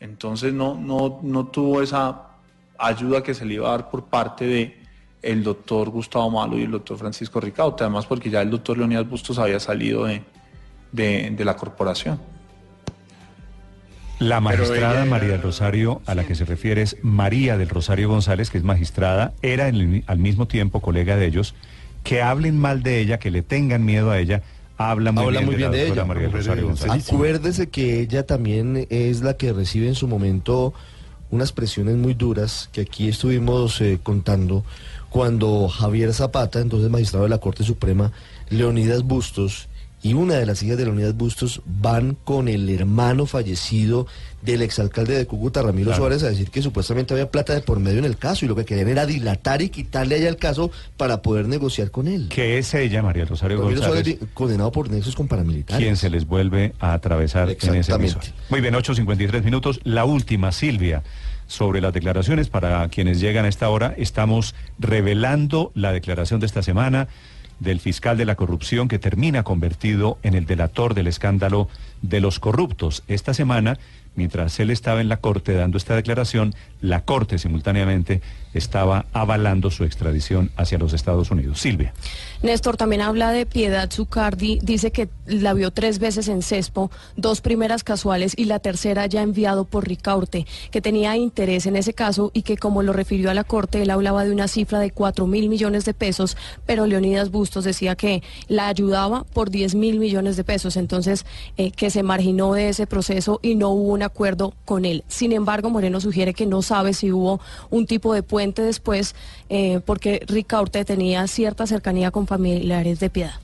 Entonces 0.02 0.54
no, 0.54 0.76
no, 0.76 1.22
no 1.24 1.48
tuvo 1.48 1.82
esa 1.82 2.32
ayuda 2.78 3.24
que 3.24 3.34
se 3.34 3.46
le 3.46 3.54
iba 3.54 3.70
a 3.70 3.78
dar 3.78 3.90
por 3.90 4.04
parte 4.08 4.46
de, 4.46 4.81
el 5.22 5.44
doctor 5.44 5.90
Gustavo 5.90 6.30
Malo 6.30 6.58
y 6.58 6.64
el 6.64 6.72
doctor 6.72 6.98
Francisco 6.98 7.40
Ricaute, 7.40 7.84
además 7.84 8.06
porque 8.06 8.30
ya 8.30 8.42
el 8.42 8.50
doctor 8.50 8.78
Leonidas 8.78 9.08
Bustos 9.08 9.38
había 9.40 9.60
salido 9.60 10.06
de, 10.06 10.24
de, 10.92 11.46
la 11.46 11.56
corporación. 11.56 12.20
La 14.20 14.40
magistrada 14.40 15.06
María 15.06 15.30
del 15.30 15.42
Rosario, 15.42 16.02
a 16.06 16.16
la 16.16 16.26
que 16.26 16.36
se 16.36 16.46
refiere 16.46 16.82
es 16.82 16.98
María 17.02 17.58
del 17.58 17.70
Rosario 17.70 18.10
González, 18.10 18.50
que 18.50 18.58
es 18.58 18.64
magistrada, 18.64 19.34
era 19.42 19.66
al 19.66 20.18
mismo 20.18 20.48
tiempo 20.48 20.80
colega 20.80 21.16
de 21.16 21.26
ellos, 21.26 21.56
que 22.04 22.22
hablen 22.22 22.60
mal 22.60 22.84
de 22.84 23.00
ella, 23.00 23.20
que 23.20 23.32
le 23.32 23.42
tengan 23.42 23.84
miedo 23.86 24.12
a 24.12 24.20
ella, 24.20 24.42
habla 24.78 25.12
muy 25.12 25.24
Habla 25.24 25.40
bien 25.40 25.46
muy 25.46 25.56
de 25.56 25.58
bien 25.58 25.72
la 25.72 25.78
de 25.78 25.88
ella. 25.88 26.06
María 26.06 26.30
Rosario 26.30 26.66
González. 26.68 27.08
Acuérdese 27.08 27.70
que 27.70 28.00
ella 28.00 28.26
también 28.26 28.88
es 28.90 29.22
la 29.22 29.38
que 29.38 29.54
recibe 29.54 29.88
en 29.88 29.96
su 29.96 30.08
momento 30.08 30.74
unas 31.32 31.52
presiones 31.52 31.96
muy 31.96 32.14
duras 32.14 32.70
que 32.72 32.82
aquí 32.82 33.08
estuvimos 33.08 33.82
eh, 33.82 34.00
contando 34.04 34.64
cuando 35.10 35.68
Javier 35.68 36.14
Zapata, 36.14 36.60
entonces 36.60 36.90
magistrado 36.90 37.24
de 37.24 37.30
la 37.30 37.40
Corte 37.40 37.64
Suprema, 37.64 38.12
Leonidas 38.50 39.04
Bustos 39.04 39.68
y 40.04 40.14
una 40.14 40.34
de 40.36 40.46
las 40.46 40.64
hijas 40.64 40.78
de 40.78 40.86
Leonidas 40.86 41.16
Bustos 41.16 41.62
van 41.66 42.18
con 42.24 42.48
el 42.48 42.70
hermano 42.70 43.26
fallecido 43.28 44.08
del 44.42 44.64
exalcalde 44.64 45.16
de 45.16 45.28
Cúcuta, 45.28 45.62
Ramiro 45.62 45.90
Claro. 45.90 46.02
Suárez, 46.02 46.24
a 46.24 46.30
decir 46.30 46.50
que 46.50 46.64
supuestamente 46.64 47.14
había 47.14 47.30
plata 47.30 47.54
de 47.54 47.62
por 47.62 47.80
medio 47.80 48.00
en 48.00 48.06
el 48.06 48.18
caso 48.18 48.44
y 48.44 48.48
lo 48.48 48.56
que 48.56 48.66
querían 48.66 48.88
era 48.88 49.06
dilatar 49.06 49.62
y 49.62 49.70
quitarle 49.70 50.16
allá 50.16 50.30
el 50.30 50.38
caso 50.38 50.72
para 50.98 51.22
poder 51.22 51.48
negociar 51.48 51.92
con 51.92 52.08
él. 52.08 52.30
Que 52.30 52.58
es 52.58 52.74
ella, 52.74 53.04
María 53.04 53.26
Rosario 53.26 53.60
Ramiro 53.62 53.80
González. 53.82 54.04
Suárez 54.18 54.30
condenado 54.34 54.72
por 54.72 54.90
nexos 54.90 55.16
con 55.16 55.28
paramilitares. 55.28 55.84
quien 55.84 55.96
se 55.96 56.10
les 56.10 56.26
vuelve 56.26 56.74
a 56.80 56.94
atravesar 56.94 57.50
en 57.62 57.76
ese 57.76 57.92
emisor. 57.92 58.24
Muy 58.50 58.62
bien, 58.62 58.74
8.53 58.74 59.44
minutos. 59.44 59.80
La 59.84 60.06
última, 60.06 60.52
Silvia, 60.52 61.04
sobre 61.46 61.80
las 61.80 61.94
declaraciones. 61.94 62.50
Para 62.50 62.88
quienes 62.90 63.20
llegan 63.20 63.46
a 63.46 63.50
esta 63.50 63.70
hora, 63.70 63.94
estamos 63.98 64.56
revelando 64.80 65.72
la 65.76 65.92
declaración 65.92 66.40
de 66.40 66.48
esta 66.48 66.64
semana 66.64 67.08
del 67.62 67.80
fiscal 67.80 68.18
de 68.18 68.26
la 68.26 68.36
corrupción 68.36 68.88
que 68.88 68.98
termina 68.98 69.44
convertido 69.44 70.18
en 70.24 70.34
el 70.34 70.48
delator 70.48 70.96
del 70.96 71.06
escándalo 71.06 71.70
de 72.02 72.20
los 72.20 72.40
corruptos. 72.40 73.04
Esta 73.08 73.36
semana, 73.36 73.78
mientras 74.16 74.60
él 74.60 74.70
estaba 74.70 75.02
en 75.02 75.10
la 75.10 75.18
corte 75.18 75.54
dando 75.54 75.78
esta 75.78 75.96
declaración, 75.96 76.54
la 76.82 77.06
corte 77.06 77.38
simultáneamente 77.38 78.22
estaba 78.54 79.06
avalando 79.14 79.72
su 79.72 79.84
extradición 79.84 80.52
hacia 80.58 80.78
los 80.78 80.94
Estados 80.94 81.32
Unidos. 81.32 81.60
Silvia. 81.60 81.94
Néstor 82.42 82.76
también 82.76 83.02
habla 83.02 83.32
de 83.32 83.46
Piedad 83.46 83.90
Zucardi, 83.90 84.60
dice 84.62 84.92
que 84.92 85.10
la 85.26 85.54
vio 85.54 85.72
tres 85.72 86.00
veces 86.00 86.28
en 86.28 86.42
Cespo, 86.42 86.92
dos 87.16 87.40
primeras 87.42 87.84
casuales 87.84 88.34
y 88.36 88.46
la 88.46 88.60
tercera 88.60 89.06
ya 89.06 89.22
enviado 89.22 89.64
por 89.64 89.88
Ricaurte, 89.88 90.46
que 90.72 90.82
tenía 90.82 91.16
interés 91.16 91.66
en 91.66 91.76
ese 91.76 91.94
caso 91.94 92.32
y 92.34 92.42
que 92.42 92.58
como 92.58 92.84
lo 92.84 92.94
refirió 92.94 93.30
a 93.30 93.34
la 93.34 93.44
Corte, 93.44 93.82
él 93.82 93.90
hablaba 93.90 94.24
de 94.24 94.32
una 94.32 94.48
cifra 94.48 94.80
de 94.80 94.92
4 94.92 95.28
mil 95.28 95.50
millones 95.50 95.86
de 95.86 95.94
pesos, 95.94 96.36
pero 96.66 96.88
Leonidas 96.88 97.32
Bustos 97.32 97.64
decía 97.64 97.96
que 97.96 98.24
la 98.48 98.68
ayudaba 98.68 99.24
por 99.24 99.50
10 99.50 99.76
mil 99.76 100.00
millones 100.00 100.36
de 100.36 100.44
pesos, 100.44 100.78
entonces 100.78 101.26
eh, 101.58 101.72
que 101.72 101.90
se 101.90 102.04
marginó 102.04 102.54
de 102.54 102.70
ese 102.70 102.88
proceso 102.88 103.40
y 103.42 103.56
no 103.56 103.70
hubo 103.70 103.92
un 104.02 104.06
acuerdo 104.06 104.54
con 104.66 104.86
él. 104.86 105.04
Sin 105.08 105.32
embargo, 105.32 105.70
Moreno 105.70 106.02
sugiere 106.02 106.34
que 106.34 106.46
no 106.46 106.62
sabe 106.62 106.94
si 106.94 107.12
hubo 107.12 107.40
un 107.70 107.86
tipo 107.86 108.14
de 108.14 108.24
puente 108.24 108.62
después, 108.64 109.16
eh, 109.50 109.80
porque 109.86 110.22
Ricaurte 110.28 110.84
tenía 110.86 111.28
cierta 111.28 111.68
cercanía 111.68 112.10
con 112.12 112.26
familiares 112.28 113.00
de 113.00 113.10
Piedad. 113.10 113.36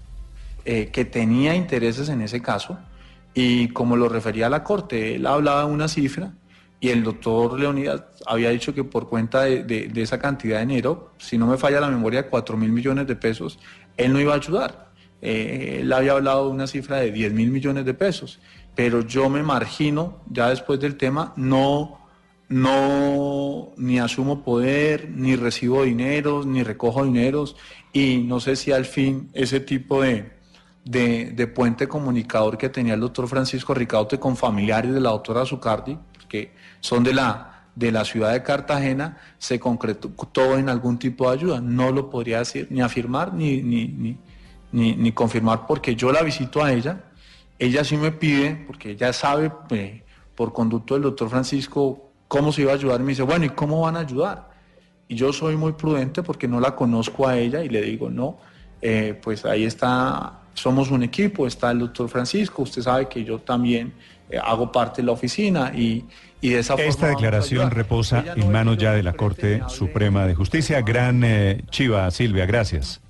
eh, 0.66 0.90
que 0.92 1.06
tenía 1.06 1.56
intereses 1.56 2.10
en 2.10 2.22
ese 2.22 2.42
caso 2.42 2.78
y 3.34 3.70
como 3.70 3.96
lo 3.96 4.10
refería 4.10 4.48
a 4.48 4.50
la 4.50 4.66
corte, 4.66 5.16
él 5.16 5.26
hablaba 5.26 5.66
de 5.66 5.72
una 5.72 5.88
cifra 5.88 6.34
y 6.82 6.90
el 6.90 7.04
doctor 7.04 7.58
Leonidas 7.58 8.04
había 8.26 8.50
dicho 8.50 8.74
que 8.74 8.84
por 8.84 9.08
cuenta 9.08 9.44
de, 9.44 9.92
esa 9.96 10.20
cantidad 10.20 10.60
de 10.60 10.66
dinero, 10.66 11.14
si 11.20 11.38
no 11.38 11.48
me 11.48 11.58
falla 11.58 11.80
la 11.80 11.90
memoria, 11.90 12.24
de 12.24 12.30
4 12.30 12.58
mil 12.58 12.72
millones 12.74 13.08
de 13.08 13.16
pesos, 13.16 13.60
él 13.96 14.12
no 14.12 14.20
iba 14.20 14.34
a 14.34 14.38
ayudar. 14.38 14.88
Eh, 15.22 15.80
él 15.82 15.94
había 15.94 16.12
hablado 16.12 16.48
de 16.48 16.52
una 16.52 16.68
cifra 16.68 16.98
de 16.98 17.12
10 17.12 17.32
mil 17.32 17.50
millones 17.50 17.86
de 17.86 17.94
pesos, 17.94 18.40
pero 18.78 19.02
yo 19.02 19.28
me 19.28 19.42
margino 19.42 20.22
ya 20.30 20.50
después 20.50 20.80
del 20.80 20.98
tema, 20.98 21.34
no, 21.36 21.98
no 22.48 23.74
ni 23.76 23.98
asumo 23.98 24.44
poder, 24.44 25.10
ni 25.10 25.36
recibo 25.36 25.82
dineros, 25.82 26.46
ni 26.46 26.62
recojo 26.62 27.04
dineros, 27.04 27.56
y 27.92 28.20
no 28.20 28.40
sé 28.40 28.56
si 28.56 28.72
al 28.72 28.86
fin 28.86 29.32
ese 29.34 29.62
tipo 29.62 30.04
de, 30.04 30.32
de, 30.86 31.48
puente 31.48 31.88
comunicador 31.88 32.56
que 32.56 32.70
tenía 32.70 32.94
el 32.94 33.00
doctor 33.00 33.28
Francisco 33.28 33.74
Ricaute 33.74 34.20
con 34.20 34.38
familiares 34.38 34.94
de 34.94 35.02
la 35.02 35.10
doctora 35.10 35.44
Zucardi, 35.44 35.98
que 36.30 36.54
son 36.80 37.04
de 37.04 37.16
la, 37.16 37.70
de 37.74 37.92
la 37.92 38.06
ciudad 38.06 38.32
de 38.32 38.44
Cartagena, 38.44 39.18
se 39.40 39.60
concretó 39.60 40.10
todo 40.10 40.56
en 40.56 40.70
algún 40.70 41.00
tipo 41.00 41.28
de 41.28 41.36
ayuda. 41.36 41.62
No 41.62 41.92
lo 41.92 42.12
podría 42.12 42.40
decir, 42.40 42.68
ni 42.70 42.82
afirmar, 42.82 43.34
ni, 43.34 43.60
ni, 43.64 43.88
ni, 43.88 44.20
ni, 44.72 44.96
ni 44.96 45.12
confirmar, 45.14 45.66
porque 45.66 45.96
yo 45.96 46.12
la 46.12 46.22
visito 46.22 46.64
a 46.64 46.72
ella, 46.72 47.07
ella 47.60 47.84
sí 47.84 47.98
me 47.98 48.12
pide, 48.12 48.64
porque 48.68 48.92
ella 48.92 49.14
sabe 49.14 49.52
eh, 49.72 50.04
por 50.36 50.54
conducto 50.54 50.94
del 50.94 51.04
doctor 51.04 51.30
Francisco 51.30 52.12
cómo 52.28 52.52
se 52.52 52.62
iba 52.62 52.72
a 52.72 52.76
ayudar, 52.76 53.00
y 53.00 53.04
me 53.04 53.10
dice, 53.10 53.24
bueno, 53.24 53.46
¿y 53.46 53.50
cómo 53.50 53.82
van 53.82 53.96
a 53.96 54.00
ayudar? 54.00 54.50
Y 55.08 55.16
yo 55.16 55.32
soy 55.32 55.56
muy 55.56 55.72
prudente 55.74 56.22
porque 56.22 56.48
no 56.48 56.60
la 56.60 56.76
conozco 56.76 57.28
a 57.28 57.38
ella 57.38 57.64
y 57.64 57.70
le 57.70 57.82
digo, 57.82 58.10
no, 58.10 58.38
eh, 58.82 59.18
pues 59.24 59.46
ahí 59.46 59.64
está, 59.64 60.42
somos 60.54 60.92
un 60.92 61.04
equipo, 61.04 61.48
está 61.48 61.72
el 61.72 61.80
doctor 61.80 62.10
Francisco, 62.10 62.64
usted 62.64 62.82
sabe 62.82 63.08
que 63.08 63.24
yo 63.24 63.40
también 63.40 63.94
eh, 64.30 64.38
hago 64.38 64.72
parte 64.72 65.02
de 65.02 65.06
la 65.06 65.14
oficina 65.14 65.72
y, 65.74 66.04
y 66.42 66.50
de 66.50 66.60
esa 66.60 66.74
forma... 66.74 66.90
Esta 66.90 67.08
declaración 67.08 67.72
reposa 67.72 68.22
no 68.22 68.44
en 68.44 68.52
manos 68.52 68.78
ya 68.78 68.92
de 68.92 69.04
la 69.04 69.14
Corte. 69.14 69.62
Suprema 69.70 70.28
de 70.28 70.36
Justicia. 70.36 70.82
Gran 70.82 71.24
Chiva, 71.70 72.12
Silvia, 72.12 72.46
gracias. 72.46 73.02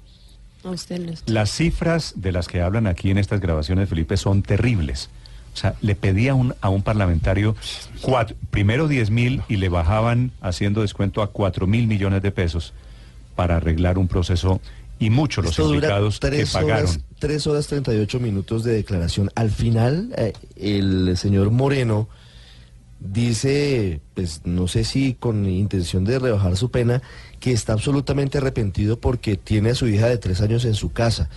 Las 1.25 1.51
cifras 1.51 2.13
de 2.15 2.32
las 2.32 2.47
que 2.47 2.62
hablan 2.62 2.88
aquí 2.88 3.10
en 3.12 3.17
estas 3.17 3.39
grabaciones, 3.41 3.89
Felipe, 3.89 4.17
son 4.17 4.41
terribles. 4.43 5.10
O 5.53 5.58
sea, 5.58 5.73
le 5.82 5.95
pedía 5.95 6.36
un- 6.36 6.53
a 6.62 6.69
un 6.69 6.84
parlamentario 6.84 7.56
cuatro- 8.01 8.36
primero 8.51 8.88
10 8.88 9.10
mil 9.10 9.41
y 9.47 9.56
le 9.56 9.69
bajaban 9.69 10.32
haciendo 10.41 10.82
descuento 10.82 11.21
a 11.23 11.32
4 11.32 11.65
mil 11.65 11.88
millones 11.88 12.21
de 12.21 12.32
pesos 12.32 12.73
para 13.36 13.58
arreglar 13.58 13.97
un 13.97 14.08
proceso 14.08 14.62
y 14.99 15.10
muchos 15.10 15.43
los 15.45 15.51
Esto 15.51 15.63
dura 15.63 15.75
implicados 15.77 16.19
que 16.19 16.27
tres 16.27 16.51
pagaron. 16.53 16.86
horas, 16.86 16.99
tres 17.19 17.47
horas 17.47 17.67
38 17.67 18.19
minutos 18.19 18.63
de 18.63 18.73
declaración. 18.73 19.32
Al 19.36 19.49
final, 19.51 20.13
eh, 20.17 20.34
el 20.56 21.17
señor 21.17 21.49
Moreno 21.51 22.08
dice, 22.99 24.01
pues 24.13 24.41
no 24.45 24.67
sé 24.67 24.83
si 24.83 25.13
con 25.13 25.47
intención 25.47 26.03
de 26.03 26.19
rebajar 26.19 26.57
su 26.57 26.71
pena, 26.71 27.01
que 27.39 27.51
está 27.51 27.73
absolutamente 27.73 28.38
arrepentido 28.39 28.99
porque 28.99 29.38
tiene 29.38 29.71
a 29.71 29.75
su 29.75 29.88
hija 29.88 30.07
de 30.07 30.17
tres 30.17 30.41
años 30.41 30.65
en 30.65 30.73
su 30.73 30.91
casa 30.91 31.29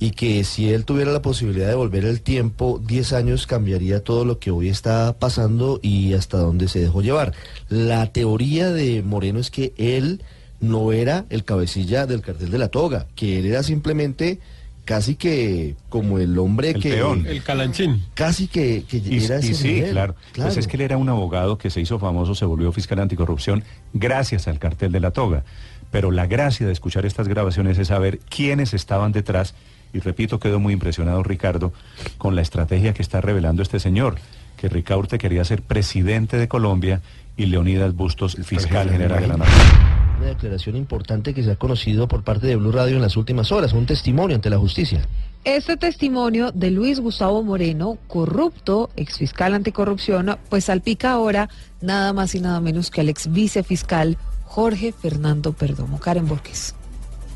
y 0.00 0.12
que 0.12 0.42
si 0.44 0.72
él 0.72 0.86
tuviera 0.86 1.12
la 1.12 1.20
posibilidad 1.20 1.68
de 1.68 1.74
volver 1.74 2.06
el 2.06 2.22
tiempo, 2.22 2.80
10 2.84 3.12
años 3.12 3.46
cambiaría 3.46 4.02
todo 4.02 4.24
lo 4.24 4.38
que 4.38 4.50
hoy 4.50 4.70
está 4.70 5.14
pasando 5.18 5.78
y 5.82 6.14
hasta 6.14 6.38
dónde 6.38 6.68
se 6.68 6.80
dejó 6.80 7.02
llevar. 7.02 7.34
La 7.68 8.10
teoría 8.10 8.72
de 8.72 9.02
Moreno 9.02 9.38
es 9.38 9.50
que 9.50 9.74
él 9.76 10.22
no 10.58 10.92
era 10.92 11.26
el 11.28 11.44
cabecilla 11.44 12.06
del 12.06 12.22
cartel 12.22 12.50
de 12.50 12.58
la 12.58 12.68
toga, 12.68 13.08
que 13.14 13.38
él 13.38 13.46
era 13.46 13.62
simplemente 13.62 14.40
casi 14.84 15.14
que 15.16 15.76
como 15.88 16.18
el 16.18 16.38
hombre 16.38 16.70
El 16.70 16.82
que... 16.82 16.90
peón. 16.90 17.26
El 17.26 17.42
calanchín. 17.42 18.04
Casi 18.14 18.48
que, 18.48 18.84
que 18.88 18.98
Y, 18.98 19.24
era 19.24 19.36
y 19.36 19.38
ese 19.38 19.54
sí, 19.54 19.68
nivel. 19.74 19.90
claro. 19.92 20.14
Pues 20.34 20.56
es 20.56 20.66
que 20.66 20.76
él 20.76 20.82
era 20.82 20.96
un 20.96 21.08
abogado 21.08 21.58
que 21.58 21.70
se 21.70 21.80
hizo 21.80 21.98
famoso, 21.98 22.34
se 22.34 22.44
volvió 22.44 22.72
fiscal 22.72 22.98
anticorrupción 23.00 23.64
gracias 23.92 24.48
al 24.48 24.58
cartel 24.58 24.92
de 24.92 25.00
la 25.00 25.10
toga. 25.10 25.44
Pero 25.90 26.10
la 26.10 26.26
gracia 26.26 26.66
de 26.66 26.72
escuchar 26.72 27.04
estas 27.06 27.26
grabaciones 27.28 27.78
es 27.78 27.88
saber 27.88 28.18
quiénes 28.28 28.74
estaban 28.74 29.12
detrás. 29.12 29.54
Y 29.92 29.98
repito, 29.98 30.38
quedó 30.38 30.60
muy 30.60 30.72
impresionado 30.72 31.22
Ricardo 31.24 31.72
con 32.16 32.36
la 32.36 32.42
estrategia 32.42 32.94
que 32.94 33.02
está 33.02 33.20
revelando 33.20 33.62
este 33.62 33.80
señor, 33.80 34.16
que 34.56 34.68
Ricaurte 34.68 35.18
quería 35.18 35.44
ser 35.44 35.62
presidente 35.62 36.36
de 36.36 36.46
Colombia 36.46 37.00
y 37.36 37.46
Leonidas 37.46 37.94
Bustos 37.94 38.36
fiscal 38.44 38.88
general 38.90 39.20
de 39.20 39.26
la 39.26 39.36
Nación. 39.38 39.99
Una 40.20 40.28
declaración 40.28 40.76
importante 40.76 41.32
que 41.32 41.42
se 41.42 41.52
ha 41.52 41.56
conocido 41.56 42.06
por 42.06 42.22
parte 42.22 42.46
de 42.46 42.56
Blue 42.56 42.72
Radio 42.72 42.96
en 42.96 43.00
las 43.00 43.16
últimas 43.16 43.52
horas, 43.52 43.72
un 43.72 43.86
testimonio 43.86 44.36
ante 44.36 44.50
la 44.50 44.58
justicia. 44.58 45.00
Este 45.44 45.78
testimonio 45.78 46.52
de 46.52 46.70
Luis 46.70 47.00
Gustavo 47.00 47.42
Moreno, 47.42 47.96
corrupto, 48.06 48.90
exfiscal 48.96 49.54
anticorrupción, 49.54 50.36
pues 50.50 50.66
salpica 50.66 51.12
ahora 51.12 51.48
nada 51.80 52.12
más 52.12 52.34
y 52.34 52.40
nada 52.40 52.60
menos 52.60 52.90
que 52.90 53.00
al 53.00 53.08
ex 53.08 53.32
vicefiscal 53.32 54.18
Jorge 54.44 54.92
Fernando 54.92 55.54
Perdomo. 55.54 55.98
Karen 55.98 56.28
Borges. 56.28 56.74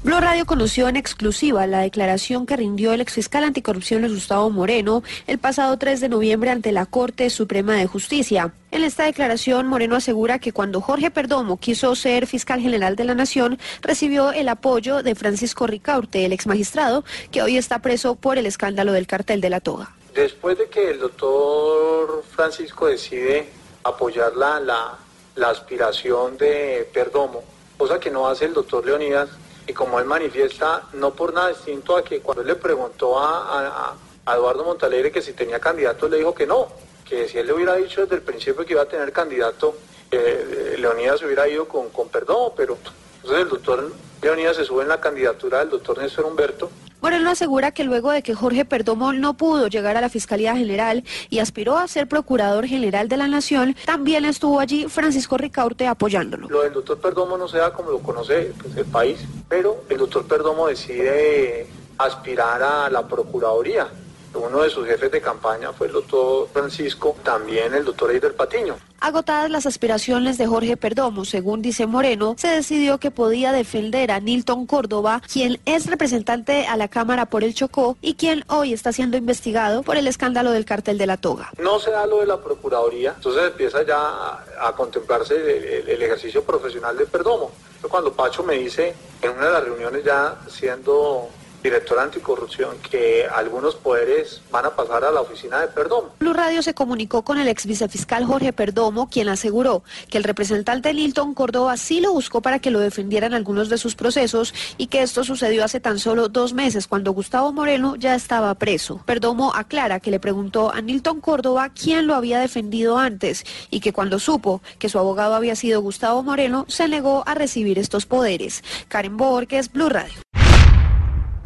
Blue 0.04 0.20
Radio 0.20 0.44
conoció 0.44 0.86
en 0.88 0.96
exclusiva 0.96 1.66
la 1.66 1.80
declaración 1.80 2.44
que 2.44 2.58
rindió 2.58 2.92
el 2.92 3.00
exfiscal 3.00 3.42
anticorrupción 3.42 4.02
Luis 4.02 4.12
Gustavo 4.12 4.50
Moreno 4.50 5.02
el 5.26 5.38
pasado 5.38 5.78
3 5.78 5.98
de 5.98 6.10
noviembre 6.10 6.50
ante 6.50 6.72
la 6.72 6.84
Corte 6.84 7.30
Suprema 7.30 7.76
de 7.76 7.86
Justicia. 7.86 8.52
En 8.70 8.84
esta 8.84 9.04
declaración, 9.04 9.66
Moreno 9.66 9.96
asegura 9.96 10.38
que 10.38 10.52
cuando 10.52 10.82
Jorge 10.82 11.10
Perdomo 11.10 11.56
quiso 11.56 11.94
ser 11.94 12.26
fiscal 12.26 12.60
general 12.60 12.96
de 12.96 13.04
la 13.04 13.14
Nación, 13.14 13.58
recibió 13.80 14.30
el 14.32 14.50
apoyo 14.50 15.02
de 15.02 15.14
Francisco 15.14 15.66
Ricaurte, 15.66 16.26
el 16.26 16.34
exmagistrado, 16.34 17.02
que 17.30 17.40
hoy 17.40 17.56
está 17.56 17.78
preso 17.78 18.14
por 18.14 18.36
el 18.36 18.44
escándalo 18.44 18.92
del 18.92 19.06
cartel 19.06 19.40
de 19.40 19.48
la 19.48 19.60
toga. 19.60 19.96
Después 20.14 20.58
de 20.58 20.68
que 20.68 20.90
el 20.90 20.98
doctor 20.98 22.22
Francisco 22.28 22.88
decide 22.88 23.46
apoyar 23.84 24.36
la, 24.36 24.60
la, 24.60 24.98
la 25.36 25.48
aspiración 25.48 26.36
de 26.36 26.86
Perdomo, 26.92 27.42
cosa 27.78 27.98
que 27.98 28.10
no 28.10 28.28
hace 28.28 28.44
el 28.44 28.52
doctor 28.52 28.84
Leonidas, 28.84 29.30
y 29.66 29.72
como 29.72 29.98
él 29.98 30.04
manifiesta, 30.04 30.82
no 30.94 31.12
por 31.12 31.32
nada 31.32 31.48
distinto 31.48 31.96
a 31.96 32.04
que 32.04 32.20
cuando 32.20 32.42
él 32.42 32.48
le 32.48 32.56
preguntó 32.56 33.18
a, 33.18 33.96
Eduardo 34.26 34.64
Montalegre 34.64 35.12
que 35.12 35.20
si 35.20 35.34
tenía 35.34 35.60
candidato, 35.60 36.08
le 36.08 36.16
dijo 36.16 36.34
que 36.34 36.46
no, 36.46 36.68
que 37.06 37.28
si 37.28 37.36
él 37.36 37.46
le 37.46 37.52
hubiera 37.52 37.74
dicho 37.76 38.02
desde 38.02 38.16
el 38.16 38.22
principio 38.22 38.64
que 38.64 38.72
iba 38.72 38.82
a 38.82 38.86
tener 38.86 39.12
candidato, 39.12 39.76
eh, 40.10 40.76
Leonidas 40.78 41.22
hubiera 41.22 41.46
ido 41.46 41.68
con, 41.68 41.90
con 41.90 42.08
Perdomo, 42.08 42.54
pero 42.56 42.78
entonces 43.24 43.44
el 43.44 43.48
doctor 43.48 43.92
Leonidas 44.20 44.56
se 44.56 44.64
sube 44.64 44.82
en 44.82 44.88
la 44.88 45.00
candidatura 45.00 45.60
del 45.60 45.70
doctor 45.70 45.96
Néstor 45.96 46.26
Humberto, 46.26 46.70
Moreno 47.00 47.30
asegura 47.30 47.70
que 47.70 47.84
luego 47.84 48.10
de 48.12 48.22
que 48.22 48.34
Jorge 48.34 48.64
Perdomo 48.64 49.12
no 49.12 49.34
pudo 49.34 49.68
llegar 49.68 49.96
a 49.96 50.00
la 50.00 50.08
Fiscalía 50.08 50.56
General 50.56 51.04
y 51.28 51.38
aspiró 51.38 51.76
a 51.76 51.86
ser 51.86 52.06
Procurador 52.06 52.66
General 52.66 53.08
de 53.08 53.18
la 53.18 53.28
Nación, 53.28 53.76
también 53.84 54.24
estuvo 54.24 54.58
allí 54.58 54.88
Francisco 54.88 55.36
Ricaurte 55.36 55.86
apoyándolo. 55.86 56.48
Lo 56.48 56.62
del 56.62 56.72
doctor 56.72 56.98
Perdomo 56.98 57.36
no 57.36 57.46
se 57.46 57.58
da 57.58 57.74
como 57.74 57.90
lo 57.90 57.98
conoce 57.98 58.54
pues, 58.62 58.74
el 58.76 58.86
país, 58.86 59.18
pero 59.50 59.84
el 59.90 59.98
doctor 59.98 60.26
Perdomo 60.26 60.66
decide 60.66 61.66
aspirar 61.98 62.62
a 62.62 62.88
la 62.88 63.06
Procuraduría. 63.06 63.88
Uno 64.34 64.62
de 64.62 64.70
sus 64.70 64.86
jefes 64.86 65.10
de 65.10 65.20
campaña 65.20 65.72
fue 65.72 65.86
el 65.86 65.92
doctor 65.92 66.48
Francisco, 66.52 67.16
también 67.22 67.72
el 67.74 67.84
doctor 67.84 68.10
Eider 68.10 68.34
Patiño. 68.34 68.76
Agotadas 69.00 69.50
las 69.50 69.66
aspiraciones 69.66 70.38
de 70.38 70.46
Jorge 70.46 70.76
Perdomo, 70.76 71.24
según 71.24 71.60
dice 71.62 71.86
Moreno, 71.86 72.34
se 72.38 72.48
decidió 72.48 72.98
que 72.98 73.10
podía 73.10 73.52
defender 73.52 74.10
a 74.10 74.20
Nilton 74.20 74.66
Córdoba, 74.66 75.20
quien 75.30 75.60
es 75.66 75.86
representante 75.86 76.66
a 76.66 76.76
la 76.76 76.88
Cámara 76.88 77.26
por 77.26 77.44
el 77.44 77.54
Chocó 77.54 77.96
y 78.00 78.14
quien 78.14 78.44
hoy 78.48 78.72
está 78.72 78.92
siendo 78.92 79.16
investigado 79.16 79.82
por 79.82 79.96
el 79.96 80.06
escándalo 80.06 80.52
del 80.52 80.64
cartel 80.64 80.96
de 80.98 81.06
la 81.06 81.16
toga. 81.16 81.50
No 81.58 81.78
se 81.78 81.90
da 81.90 82.06
lo 82.06 82.20
de 82.20 82.26
la 82.26 82.38
Procuraduría, 82.40 83.12
entonces 83.16 83.44
empieza 83.44 83.82
ya 83.84 83.98
a, 83.98 84.44
a 84.68 84.72
contemplarse 84.72 85.34
el, 85.36 85.64
el- 85.64 85.88
el 85.90 86.02
ejercicio 86.02 86.42
profesional 86.42 86.96
de 86.96 87.06
Perdomo. 87.06 87.50
Cuando 87.90 88.12
Pacho 88.14 88.42
me 88.42 88.54
dice 88.54 88.94
en 89.20 89.30
una 89.32 89.46
de 89.46 89.52
las 89.52 89.64
reuniones 89.64 90.02
ya 90.04 90.36
siendo 90.48 91.28
director 91.64 91.98
anticorrupción 91.98 92.76
que 92.90 93.26
algunos 93.26 93.74
poderes 93.74 94.42
van 94.52 94.66
a 94.66 94.76
pasar 94.76 95.02
a 95.02 95.10
la 95.10 95.22
oficina 95.22 95.62
de 95.62 95.68
Perdomo. 95.68 96.10
Blue 96.20 96.34
Radio 96.34 96.62
se 96.62 96.74
comunicó 96.74 97.22
con 97.22 97.38
el 97.38 97.48
ex 97.48 97.64
vicefiscal 97.64 98.26
Jorge 98.26 98.52
Perdomo, 98.52 99.08
quien 99.08 99.30
aseguró 99.30 99.82
que 100.10 100.18
el 100.18 100.24
representante 100.24 100.92
Nilton 100.92 101.32
Córdoba 101.32 101.78
sí 101.78 102.00
lo 102.00 102.12
buscó 102.12 102.42
para 102.42 102.58
que 102.58 102.70
lo 102.70 102.80
defendiera 102.80 103.26
en 103.26 103.32
algunos 103.32 103.70
de 103.70 103.78
sus 103.78 103.94
procesos 103.94 104.52
y 104.76 104.88
que 104.88 105.00
esto 105.00 105.24
sucedió 105.24 105.64
hace 105.64 105.80
tan 105.80 105.98
solo 105.98 106.28
dos 106.28 106.52
meses 106.52 106.86
cuando 106.86 107.12
Gustavo 107.12 107.50
Moreno 107.50 107.96
ya 107.96 108.14
estaba 108.14 108.54
preso. 108.56 109.00
Perdomo 109.06 109.54
aclara 109.54 110.00
que 110.00 110.10
le 110.10 110.20
preguntó 110.20 110.70
a 110.70 110.82
Nilton 110.82 111.22
Córdoba 111.22 111.70
quién 111.70 112.06
lo 112.06 112.14
había 112.14 112.40
defendido 112.40 112.98
antes 112.98 113.44
y 113.70 113.80
que 113.80 113.94
cuando 113.94 114.18
supo 114.18 114.60
que 114.78 114.90
su 114.90 114.98
abogado 114.98 115.34
había 115.34 115.56
sido 115.56 115.80
Gustavo 115.80 116.22
Moreno 116.22 116.66
se 116.68 116.88
negó 116.88 117.22
a 117.26 117.34
recibir 117.34 117.78
estos 117.78 118.04
poderes. 118.04 118.62
Karen 118.88 119.16
Borges, 119.16 119.72
Blue 119.72 119.88
Radio. 119.88 120.24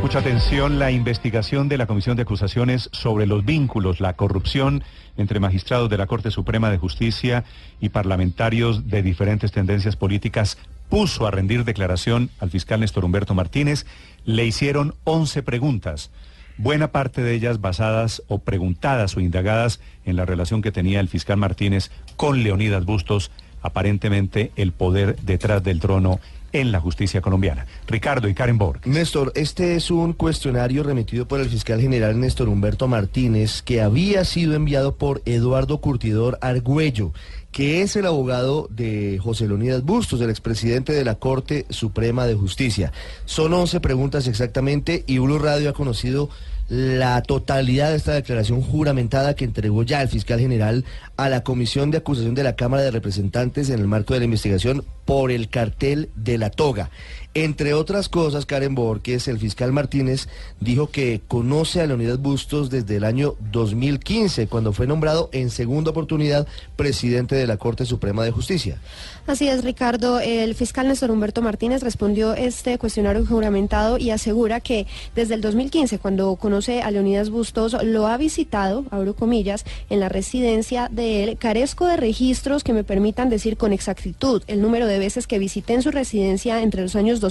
Mucha 0.01 0.21
atención, 0.21 0.79
la 0.79 0.93
investigación 0.93 1.69
de 1.69 1.77
la 1.77 1.87
Comisión 1.87 2.17
de 2.17 2.23
Acusaciones 2.23 2.89
sobre 2.93 3.27
los 3.27 3.45
vínculos, 3.45 4.01
la 4.01 4.13
corrupción 4.13 4.85
entre 5.17 5.41
magistrados 5.41 5.91
de 5.91 5.99
la 5.99 6.07
Corte 6.07 6.31
Suprema 6.31 6.71
de 6.71 6.79
Justicia 6.79 7.45
y 7.81 7.89
parlamentarios 7.89 8.89
de 8.89 9.03
diferentes 9.03 9.51
tendencias 9.51 9.97
políticas 9.97 10.57
puso 10.89 11.27
a 11.27 11.33
rendir 11.33 11.65
declaración 11.65 12.31
al 12.39 12.51
fiscal 12.51 12.79
Néstor 12.79 13.05
Humberto 13.05 13.35
Martínez. 13.35 13.87
Le 14.25 14.47
hicieron 14.47 14.95
11 15.03 15.43
preguntas, 15.43 16.13
buena 16.59 16.93
parte 16.93 17.21
de 17.23 17.35
ellas 17.35 17.61
basadas 17.61 18.23
o 18.29 18.39
preguntadas 18.39 19.17
o 19.17 19.21
indagadas 19.21 19.81
en 20.05 20.15
la 20.15 20.25
relación 20.25 20.63
que 20.63 20.73
tenía 20.73 21.01
el 21.01 21.09
fiscal 21.09 21.39
Martínez 21.39 21.91
con 22.17 22.45
Leonidas 22.45 22.85
Bustos, 22.85 23.33
aparentemente 23.63 24.53
el 24.57 24.73
poder 24.73 25.17
detrás 25.23 25.63
del 25.63 25.81
trono 25.81 26.21
en 26.53 26.73
la 26.73 26.81
justicia 26.81 27.21
colombiana. 27.21 27.67
Ricardo 27.87 28.29
y 28.29 28.35
Karen 28.35 28.59
Borg. 28.59 28.87
Néstor, 28.87 29.33
este 29.35 29.77
es 29.77 29.91
un 29.91 30.13
cuestionario 30.13 30.83
remitido 30.83 31.29
por 31.29 31.41
el 31.41 31.49
fiscal 31.49 31.81
general 31.81 32.19
Néstor 32.19 32.49
Humberto 32.49 32.89
Martínez 32.89 33.63
que 33.63 33.83
había 33.83 34.25
sido 34.25 34.55
enviado 34.55 34.97
por 34.97 35.23
Eduardo 35.27 35.79
Curtidor 35.81 36.39
Argüello, 36.41 37.13
que 37.53 37.83
es 37.83 37.97
el 37.97 38.07
abogado 38.07 38.69
de 38.71 39.19
José 39.23 39.47
Leonidas 39.47 39.83
Bustos, 39.83 40.21
el 40.21 40.31
expresidente 40.31 40.93
de 40.93 41.05
la 41.05 41.17
Corte 41.17 41.67
Suprema 41.71 42.27
de 42.27 42.35
Justicia. 42.35 42.93
Son 43.25 43.53
11 43.53 43.81
preguntas 43.81 44.27
exactamente 44.27 45.05
y 45.07 45.19
Blue 45.19 45.39
Radio 45.39 45.71
ha 45.71 45.75
conocido 45.75 46.31
la 46.69 47.23
totalidad 47.23 47.91
de 47.91 47.97
esta 47.97 48.13
declaración 48.13 48.63
juramentada 48.63 49.35
que 49.35 49.45
entregó 49.45 49.83
ya 49.83 50.03
el 50.03 50.09
fiscal 50.09 50.39
general 50.39 50.85
a 51.17 51.29
la 51.29 51.43
Comisión 51.43 51.91
de 51.91 51.99
Acusación 51.99 52.35
de 52.35 52.43
la 52.43 52.57
Cámara 52.57 52.83
de 52.83 52.91
Representantes 52.91 53.71
en 53.71 53.81
el 53.81 53.87
marco 53.87 54.13
de 54.13 54.21
la 54.21 54.27
investigación 54.27 54.85
por 55.05 55.31
el 55.31 55.49
cartel 55.49 56.11
de 56.15 56.37
la 56.37 56.51
toga. 56.51 56.91
Entre 57.41 57.73
otras 57.73 58.09
cosas, 58.09 58.47
Karen 58.47 58.75
Borges, 58.75 59.29
el 59.29 59.39
fiscal 59.39 59.71
Martínez, 59.73 60.27
dijo 60.59 60.91
que 60.91 61.21
conoce 61.29 61.81
a 61.81 61.87
Leonidas 61.87 62.21
Bustos 62.21 62.69
desde 62.69 62.97
el 62.97 63.05
año 63.05 63.37
2015, 63.53 64.49
cuando 64.49 64.73
fue 64.73 64.89
nombrado 64.89 65.29
en 65.31 65.51
segunda 65.51 65.93
oportunidad 65.93 66.49
presidente 66.75 67.37
de 67.37 67.47
la 67.47 67.57
Corte 67.57 67.85
Suprema 67.85 68.25
de 68.25 68.33
Justicia. 68.33 68.81
Así 69.29 69.47
es, 69.47 69.63
Ricardo. 69.63 70.19
El 70.19 70.57
fiscal 70.57 70.89
Néstor 70.89 71.13
Humberto 71.13 71.41
Martínez 71.41 71.85
respondió 71.85 72.35
este 72.35 72.77
cuestionario 72.77 73.25
juramentado 73.25 73.99
y 73.99 74.11
asegura 74.11 74.59
que 74.59 74.89
desde 75.15 75.35
el 75.35 75.41
2015, 75.41 76.01
cuando 76.01 76.35
conoce 76.35 76.83
a 76.83 76.91
Leonidas 76.91 77.31
Bustos, 77.31 77.77
lo 77.85 78.09
ha 78.09 78.17
visitado, 78.17 78.85
abro 78.91 79.15
comillas, 79.15 79.65
en 79.91 80.01
la 80.01 80.09
residencia 80.09 80.89
de 80.91 81.23
él. 81.23 81.39
Carezco 81.39 81.87
de 81.87 81.99
registros 81.99 82.65
que 82.65 82.73
me 82.73 82.83
permitan 82.83 83.29
decir 83.31 83.57
con 83.57 83.73
exactitud 83.73 84.43
el 84.49 84.61
número 84.61 84.89
de 84.89 84.99
veces 84.99 85.29
que 85.29 85.39
visité 85.39 85.75
en 85.75 85.83
su 85.83 85.93
residencia 85.93 86.63
entre 86.63 86.83
los 86.83 86.97
años 86.97 87.21
2015 87.21 87.28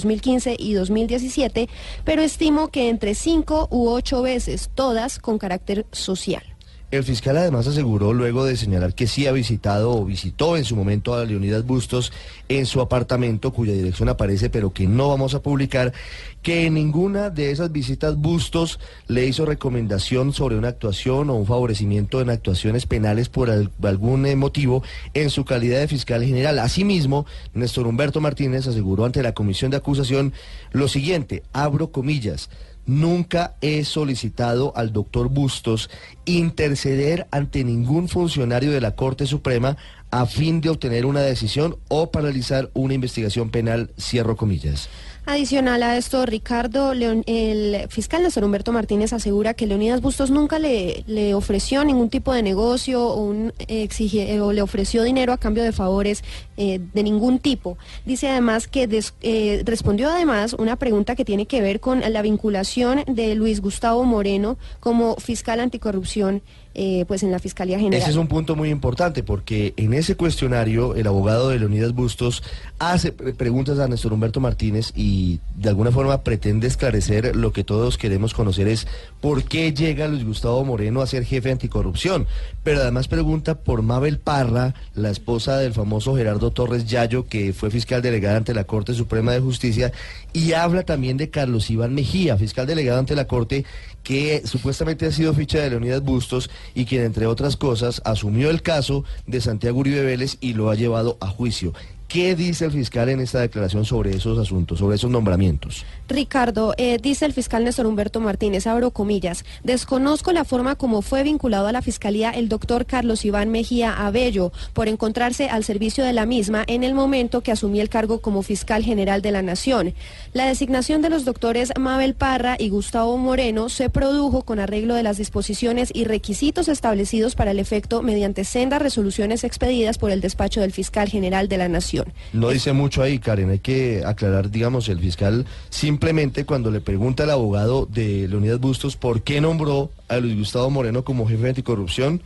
y 0.58 0.74
2017, 0.74 1.68
pero 2.04 2.22
estimo 2.22 2.68
que 2.68 2.88
entre 2.88 3.14
cinco 3.14 3.68
u 3.70 3.88
ocho 3.88 4.22
veces, 4.22 4.70
todas 4.74 5.18
con 5.18 5.38
carácter 5.38 5.86
social. 5.92 6.57
El 6.90 7.04
fiscal 7.04 7.36
además 7.36 7.66
aseguró, 7.66 8.14
luego 8.14 8.46
de 8.46 8.56
señalar 8.56 8.94
que 8.94 9.06
sí 9.06 9.26
ha 9.26 9.32
visitado 9.32 9.90
o 9.90 10.06
visitó 10.06 10.56
en 10.56 10.64
su 10.64 10.74
momento 10.74 11.12
a 11.12 11.26
Leonidas 11.26 11.66
Bustos 11.66 12.14
en 12.48 12.64
su 12.64 12.80
apartamento, 12.80 13.52
cuya 13.52 13.74
dirección 13.74 14.08
aparece, 14.08 14.48
pero 14.48 14.72
que 14.72 14.86
no 14.86 15.10
vamos 15.10 15.34
a 15.34 15.42
publicar, 15.42 15.92
que 16.40 16.64
en 16.64 16.72
ninguna 16.74 17.28
de 17.28 17.50
esas 17.50 17.72
visitas 17.72 18.16
Bustos 18.16 18.80
le 19.06 19.26
hizo 19.26 19.44
recomendación 19.44 20.32
sobre 20.32 20.56
una 20.56 20.68
actuación 20.68 21.28
o 21.28 21.34
un 21.34 21.44
favorecimiento 21.44 22.22
en 22.22 22.30
actuaciones 22.30 22.86
penales 22.86 23.28
por 23.28 23.50
al- 23.50 23.70
algún 23.82 24.24
eh, 24.24 24.34
motivo 24.34 24.82
en 25.12 25.28
su 25.28 25.44
calidad 25.44 25.80
de 25.80 25.88
fiscal 25.88 26.24
general. 26.24 26.58
Asimismo, 26.58 27.26
Néstor 27.52 27.86
Humberto 27.86 28.22
Martínez 28.22 28.66
aseguró 28.66 29.04
ante 29.04 29.22
la 29.22 29.34
comisión 29.34 29.70
de 29.70 29.76
acusación 29.76 30.32
lo 30.72 30.88
siguiente, 30.88 31.42
abro 31.52 31.92
comillas, 31.92 32.48
Nunca 32.88 33.54
he 33.60 33.84
solicitado 33.84 34.72
al 34.74 34.94
doctor 34.94 35.28
Bustos 35.28 35.90
interceder 36.24 37.28
ante 37.30 37.62
ningún 37.62 38.08
funcionario 38.08 38.72
de 38.72 38.80
la 38.80 38.96
Corte 38.96 39.26
Suprema 39.26 39.76
a 40.10 40.24
fin 40.24 40.62
de 40.62 40.70
obtener 40.70 41.04
una 41.04 41.20
decisión 41.20 41.76
o 41.88 42.10
paralizar 42.10 42.70
una 42.72 42.94
investigación 42.94 43.50
penal, 43.50 43.90
cierro 44.00 44.36
comillas. 44.36 44.88
Adicional 45.30 45.82
a 45.82 45.98
esto, 45.98 46.24
Ricardo, 46.24 46.92
el 46.92 47.86
fiscal 47.90 48.22
Néstor 48.22 48.44
Humberto 48.44 48.72
Martínez 48.72 49.12
asegura 49.12 49.52
que 49.52 49.66
Leonidas 49.66 50.00
Bustos 50.00 50.30
nunca 50.30 50.58
le, 50.58 51.04
le 51.06 51.34
ofreció 51.34 51.84
ningún 51.84 52.08
tipo 52.08 52.32
de 52.32 52.42
negocio 52.42 53.06
o, 53.06 53.34
eh, 53.58 54.40
o 54.40 54.52
le 54.54 54.62
ofreció 54.62 55.02
dinero 55.02 55.34
a 55.34 55.36
cambio 55.36 55.64
de 55.64 55.72
favores 55.72 56.24
eh, 56.56 56.80
de 56.94 57.02
ningún 57.02 57.40
tipo. 57.40 57.76
Dice 58.06 58.30
además 58.30 58.68
que 58.68 58.88
eh, 59.20 59.62
respondió 59.66 60.08
además 60.08 60.54
una 60.54 60.76
pregunta 60.76 61.14
que 61.14 61.26
tiene 61.26 61.44
que 61.44 61.60
ver 61.60 61.80
con 61.80 62.00
la 62.00 62.22
vinculación 62.22 63.04
de 63.06 63.34
Luis 63.34 63.60
Gustavo 63.60 64.04
Moreno 64.04 64.56
como 64.80 65.16
fiscal 65.16 65.60
anticorrupción 65.60 66.40
eh, 66.80 67.04
pues 67.08 67.24
en 67.24 67.32
la 67.32 67.40
Fiscalía 67.40 67.76
General. 67.76 68.00
Ese 68.00 68.10
es 68.10 68.16
un 68.16 68.28
punto 68.28 68.54
muy 68.54 68.70
importante 68.70 69.24
porque 69.24 69.74
en 69.76 69.94
ese 69.94 70.14
cuestionario 70.14 70.94
el 70.94 71.08
abogado 71.08 71.48
de 71.48 71.58
Leonidas 71.58 71.92
Bustos 71.92 72.44
hace 72.78 73.10
pre- 73.10 73.32
preguntas 73.34 73.80
a 73.80 73.88
Néstor 73.88 74.12
Humberto 74.12 74.38
Martínez 74.38 74.92
y 74.94 75.40
de 75.56 75.70
alguna 75.70 75.90
forma 75.90 76.22
pretende 76.22 76.68
esclarecer 76.68 77.34
lo 77.34 77.52
que 77.52 77.64
todos 77.64 77.98
queremos 77.98 78.32
conocer 78.32 78.68
es 78.68 78.86
por 79.20 79.42
qué 79.42 79.72
llega 79.72 80.06
Luis 80.06 80.24
Gustavo 80.24 80.64
Moreno 80.64 81.00
a 81.02 81.08
ser 81.08 81.24
jefe 81.24 81.50
anticorrupción. 81.50 82.28
Pero 82.62 82.80
además 82.82 83.08
pregunta 83.08 83.56
por 83.56 83.82
Mabel 83.82 84.18
Parra, 84.18 84.74
la 84.94 85.10
esposa 85.10 85.58
del 85.58 85.72
famoso 85.72 86.14
Gerardo 86.14 86.52
Torres 86.52 86.86
Yayo, 86.86 87.26
que 87.26 87.52
fue 87.52 87.70
fiscal 87.70 88.02
delegada 88.02 88.36
ante 88.36 88.54
la 88.54 88.64
Corte 88.64 88.94
Suprema 88.94 89.32
de 89.32 89.40
Justicia, 89.40 89.90
y 90.32 90.52
habla 90.52 90.84
también 90.84 91.16
de 91.16 91.30
Carlos 91.30 91.70
Iván 91.70 91.94
Mejía, 91.94 92.36
fiscal 92.36 92.66
delegado 92.66 93.00
ante 93.00 93.16
la 93.16 93.26
Corte, 93.26 93.64
que 94.08 94.40
supuestamente 94.46 95.04
ha 95.04 95.12
sido 95.12 95.34
ficha 95.34 95.60
de 95.60 95.68
Leonidas 95.68 96.02
Bustos 96.02 96.48
y 96.74 96.86
quien, 96.86 97.02
entre 97.02 97.26
otras 97.26 97.58
cosas, 97.58 98.00
asumió 98.06 98.48
el 98.48 98.62
caso 98.62 99.04
de 99.26 99.42
Santiago 99.42 99.80
Uribe 99.80 100.02
Vélez 100.02 100.38
y 100.40 100.54
lo 100.54 100.70
ha 100.70 100.76
llevado 100.76 101.18
a 101.20 101.26
juicio. 101.26 101.74
¿Qué 102.08 102.34
dice 102.34 102.64
el 102.64 102.70
fiscal 102.70 103.10
en 103.10 103.20
esta 103.20 103.40
declaración 103.40 103.84
sobre 103.84 104.16
esos 104.16 104.38
asuntos, 104.38 104.78
sobre 104.78 104.96
esos 104.96 105.10
nombramientos? 105.10 105.84
Ricardo, 106.08 106.72
eh, 106.78 106.96
dice 107.02 107.26
el 107.26 107.34
fiscal 107.34 107.64
Néstor 107.64 107.84
Humberto 107.84 108.18
Martínez, 108.18 108.66
abro 108.66 108.92
comillas, 108.92 109.44
desconozco 109.62 110.32
la 110.32 110.46
forma 110.46 110.74
como 110.74 111.02
fue 111.02 111.22
vinculado 111.22 111.66
a 111.66 111.72
la 111.72 111.82
fiscalía 111.82 112.30
el 112.30 112.48
doctor 112.48 112.86
Carlos 112.86 113.26
Iván 113.26 113.50
Mejía 113.50 113.92
Abello 113.92 114.52
por 114.72 114.88
encontrarse 114.88 115.50
al 115.50 115.64
servicio 115.64 116.02
de 116.02 116.14
la 116.14 116.24
misma 116.24 116.64
en 116.66 116.82
el 116.82 116.94
momento 116.94 117.42
que 117.42 117.52
asumí 117.52 117.78
el 117.78 117.90
cargo 117.90 118.22
como 118.22 118.42
fiscal 118.42 118.82
general 118.82 119.20
de 119.20 119.30
la 119.30 119.42
Nación. 119.42 119.92
La 120.32 120.46
designación 120.46 121.02
de 121.02 121.10
los 121.10 121.26
doctores 121.26 121.74
Mabel 121.78 122.14
Parra 122.14 122.56
y 122.58 122.70
Gustavo 122.70 123.18
Moreno 123.18 123.68
se 123.68 123.90
produjo 123.90 124.44
con 124.44 124.60
arreglo 124.60 124.94
de 124.94 125.02
las 125.02 125.18
disposiciones 125.18 125.90
y 125.92 126.04
requisitos 126.04 126.68
establecidos 126.68 127.34
para 127.34 127.50
el 127.50 127.58
efecto 127.58 128.00
mediante 128.00 128.44
sendas 128.44 128.80
resoluciones 128.80 129.44
expedidas 129.44 129.98
por 129.98 130.10
el 130.10 130.22
despacho 130.22 130.62
del 130.62 130.72
fiscal 130.72 131.10
general 131.10 131.48
de 131.48 131.58
la 131.58 131.68
Nación. 131.68 131.97
No 132.32 132.50
dice 132.50 132.72
mucho 132.72 133.02
ahí, 133.02 133.18
Karen. 133.18 133.50
Hay 133.50 133.58
que 133.58 134.02
aclarar, 134.04 134.50
digamos, 134.50 134.88
el 134.88 134.98
fiscal 134.98 135.46
simplemente 135.70 136.44
cuando 136.44 136.70
le 136.70 136.80
pregunta 136.80 137.24
al 137.24 137.30
abogado 137.30 137.86
de 137.86 138.28
Leonidas 138.28 138.60
Bustos 138.60 138.96
por 138.96 139.22
qué 139.22 139.40
nombró 139.40 139.90
a 140.08 140.18
Luis 140.18 140.36
Gustavo 140.36 140.70
Moreno 140.70 141.04
como 141.04 141.26
jefe 141.26 141.42
de 141.42 141.48
anticorrupción, 141.50 142.22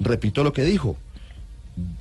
repito 0.00 0.44
lo 0.44 0.52
que 0.52 0.64
dijo. 0.64 0.96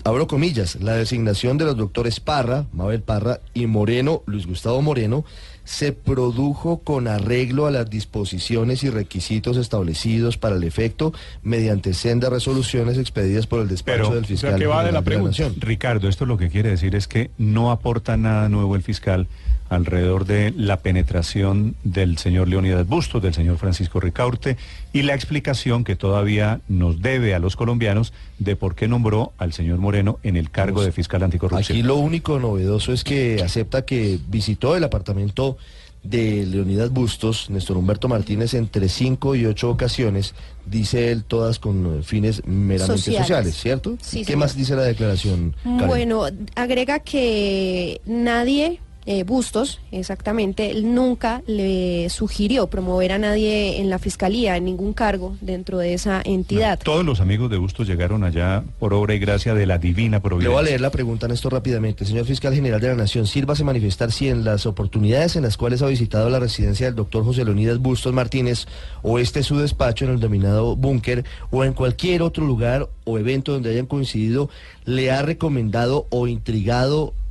Abro 0.05 0.27
comillas, 0.27 0.77
la 0.77 0.93
designación 0.93 1.57
de 1.57 1.65
los 1.65 1.75
doctores 1.75 2.21
Parra, 2.21 2.65
Mabel 2.71 3.01
Parra 3.01 3.41
y 3.53 3.65
Moreno, 3.67 4.23
Luis 4.25 4.47
Gustavo 4.47 4.81
Moreno, 4.81 5.25
se 5.65 5.91
produjo 5.91 6.79
con 6.79 7.07
arreglo 7.07 7.65
a 7.65 7.71
las 7.71 7.89
disposiciones 7.89 8.83
y 8.83 8.89
requisitos 8.89 9.57
establecidos 9.57 10.37
para 10.37 10.55
el 10.55 10.63
efecto 10.63 11.13
mediante 11.43 11.93
sendas 11.93 12.31
resoluciones 12.31 12.97
expedidas 12.97 13.47
por 13.47 13.59
el 13.61 13.67
despacho 13.67 13.97
Pero, 13.97 14.09
del 14.15 14.23
o 14.23 14.27
sea, 14.27 14.35
fiscal. 14.35 14.59
¿qué 14.59 14.67
va 14.67 14.83
de 14.83 14.91
la 14.91 15.01
pregunta? 15.01 15.31
Nación. 15.31 15.55
Ricardo, 15.59 16.07
esto 16.07 16.25
lo 16.25 16.37
que 16.37 16.49
quiere 16.49 16.69
decir 16.69 16.95
es 16.95 17.07
que 17.07 17.31
no 17.37 17.71
aporta 17.71 18.15
nada 18.15 18.47
nuevo 18.47 18.75
el 18.75 18.83
fiscal 18.83 19.27
alrededor 19.75 20.25
de 20.25 20.53
la 20.55 20.77
penetración 20.77 21.75
del 21.83 22.17
señor 22.17 22.47
Leonidas 22.47 22.87
Bustos, 22.87 23.21
del 23.21 23.33
señor 23.33 23.57
Francisco 23.57 23.99
Ricaurte 23.99 24.57
y 24.93 25.03
la 25.03 25.13
explicación 25.13 25.83
que 25.83 25.95
todavía 25.95 26.61
nos 26.67 27.01
debe 27.01 27.35
a 27.35 27.39
los 27.39 27.55
colombianos 27.55 28.13
de 28.39 28.55
por 28.55 28.75
qué 28.75 28.87
nombró 28.87 29.33
al 29.37 29.53
señor 29.53 29.77
Moreno 29.79 30.19
en 30.23 30.37
el 30.37 30.49
cargo 30.49 30.83
de 30.83 30.91
fiscal 30.91 31.23
anticorrupción. 31.23 31.77
Aquí 31.77 31.83
lo 31.83 31.95
único 31.97 32.39
novedoso 32.39 32.93
es 32.93 33.03
que 33.03 33.41
acepta 33.43 33.83
que 33.85 34.19
visitó 34.27 34.75
el 34.75 34.83
apartamento 34.83 35.57
de 36.03 36.45
Leonidas 36.45 36.91
Bustos, 36.91 37.49
Néstor 37.49 37.77
Humberto 37.77 38.07
Martínez, 38.07 38.53
entre 38.53 38.89
cinco 38.89 39.33
y 39.33 39.47
ocho 39.47 39.71
ocasiones, 39.71 40.35
dice 40.67 41.11
él, 41.11 41.23
todas 41.23 41.57
con 41.57 42.03
fines 42.03 42.45
meramente 42.45 42.97
Sociales. 42.97 43.21
sociales, 43.27 43.55
¿cierto? 43.55 43.97
Sí, 44.01 44.19
¿Qué 44.19 44.25
señor. 44.25 44.39
más 44.41 44.55
dice 44.55 44.75
la 44.75 44.83
declaración? 44.83 45.55
Karen? 45.63 45.87
Bueno, 45.87 46.25
agrega 46.53 46.99
que 46.99 48.01
nadie, 48.05 48.81
eh, 49.05 49.23
Bustos, 49.23 49.79
exactamente, 49.91 50.71
él 50.71 50.93
nunca 50.93 51.41
le 51.47 52.09
sugirió 52.09 52.67
promover 52.67 53.11
a 53.11 53.17
nadie 53.17 53.79
en 53.79 53.89
la 53.89 53.99
fiscalía, 53.99 54.57
en 54.57 54.65
ningún 54.65 54.93
cargo 54.93 55.35
dentro 55.41 55.77
de 55.77 55.93
esa 55.93 56.21
entidad. 56.25 56.79
Todos 56.83 57.05
los 57.05 57.19
amigos 57.21 57.49
de 57.51 57.57
Bustos 57.57 57.87
llegaron 57.87 58.23
allá 58.23 58.63
por 58.79 58.93
obra 58.93 59.13
y 59.13 59.19
gracia 59.19 59.53
de 59.53 59.65
la 59.65 59.77
divina 59.77 60.17
Le 60.17 60.21
providencia. 60.21 60.49
voy 60.55 60.59
a 60.59 60.69
leer 60.69 60.81
la 60.81 60.89
pregunta, 60.91 61.27
Néstor, 61.27 61.53
rápidamente. 61.53 62.05
Señor 62.05 62.25
Fiscal 62.25 62.53
General 62.53 62.81
de 62.81 62.87
la 62.87 62.95
Nación, 62.95 63.27
sírvase 63.27 63.63
manifestar 63.63 64.11
si 64.11 64.27
en 64.29 64.43
las 64.43 64.65
oportunidades 64.65 65.35
en 65.35 65.43
las 65.43 65.57
cuales 65.57 65.81
ha 65.81 65.87
visitado 65.87 66.29
la 66.29 66.39
residencia 66.39 66.85
del 66.87 66.95
doctor 66.95 67.23
José 67.23 67.45
Leonidas 67.45 67.77
Bustos 67.79 68.13
Martínez 68.13 68.65
o 69.03 69.19
este 69.19 69.43
su 69.43 69.57
despacho 69.59 70.05
en 70.05 70.11
el 70.11 70.19
denominado 70.19 70.75
búnker 70.75 71.25
o 71.51 71.63
en 71.63 71.73
cualquier 71.73 72.21
otro 72.21 72.45
lugar 72.45 72.89
o 73.03 73.19
evento 73.19 73.51
donde 73.53 73.69
hayan 73.69 73.85
coincidido, 73.85 74.49
le 74.85 75.11
ha 75.11 75.21
recomendado 75.21 76.07
o 76.09 76.27
intrigado 76.27 77.13
intri- 77.13 77.24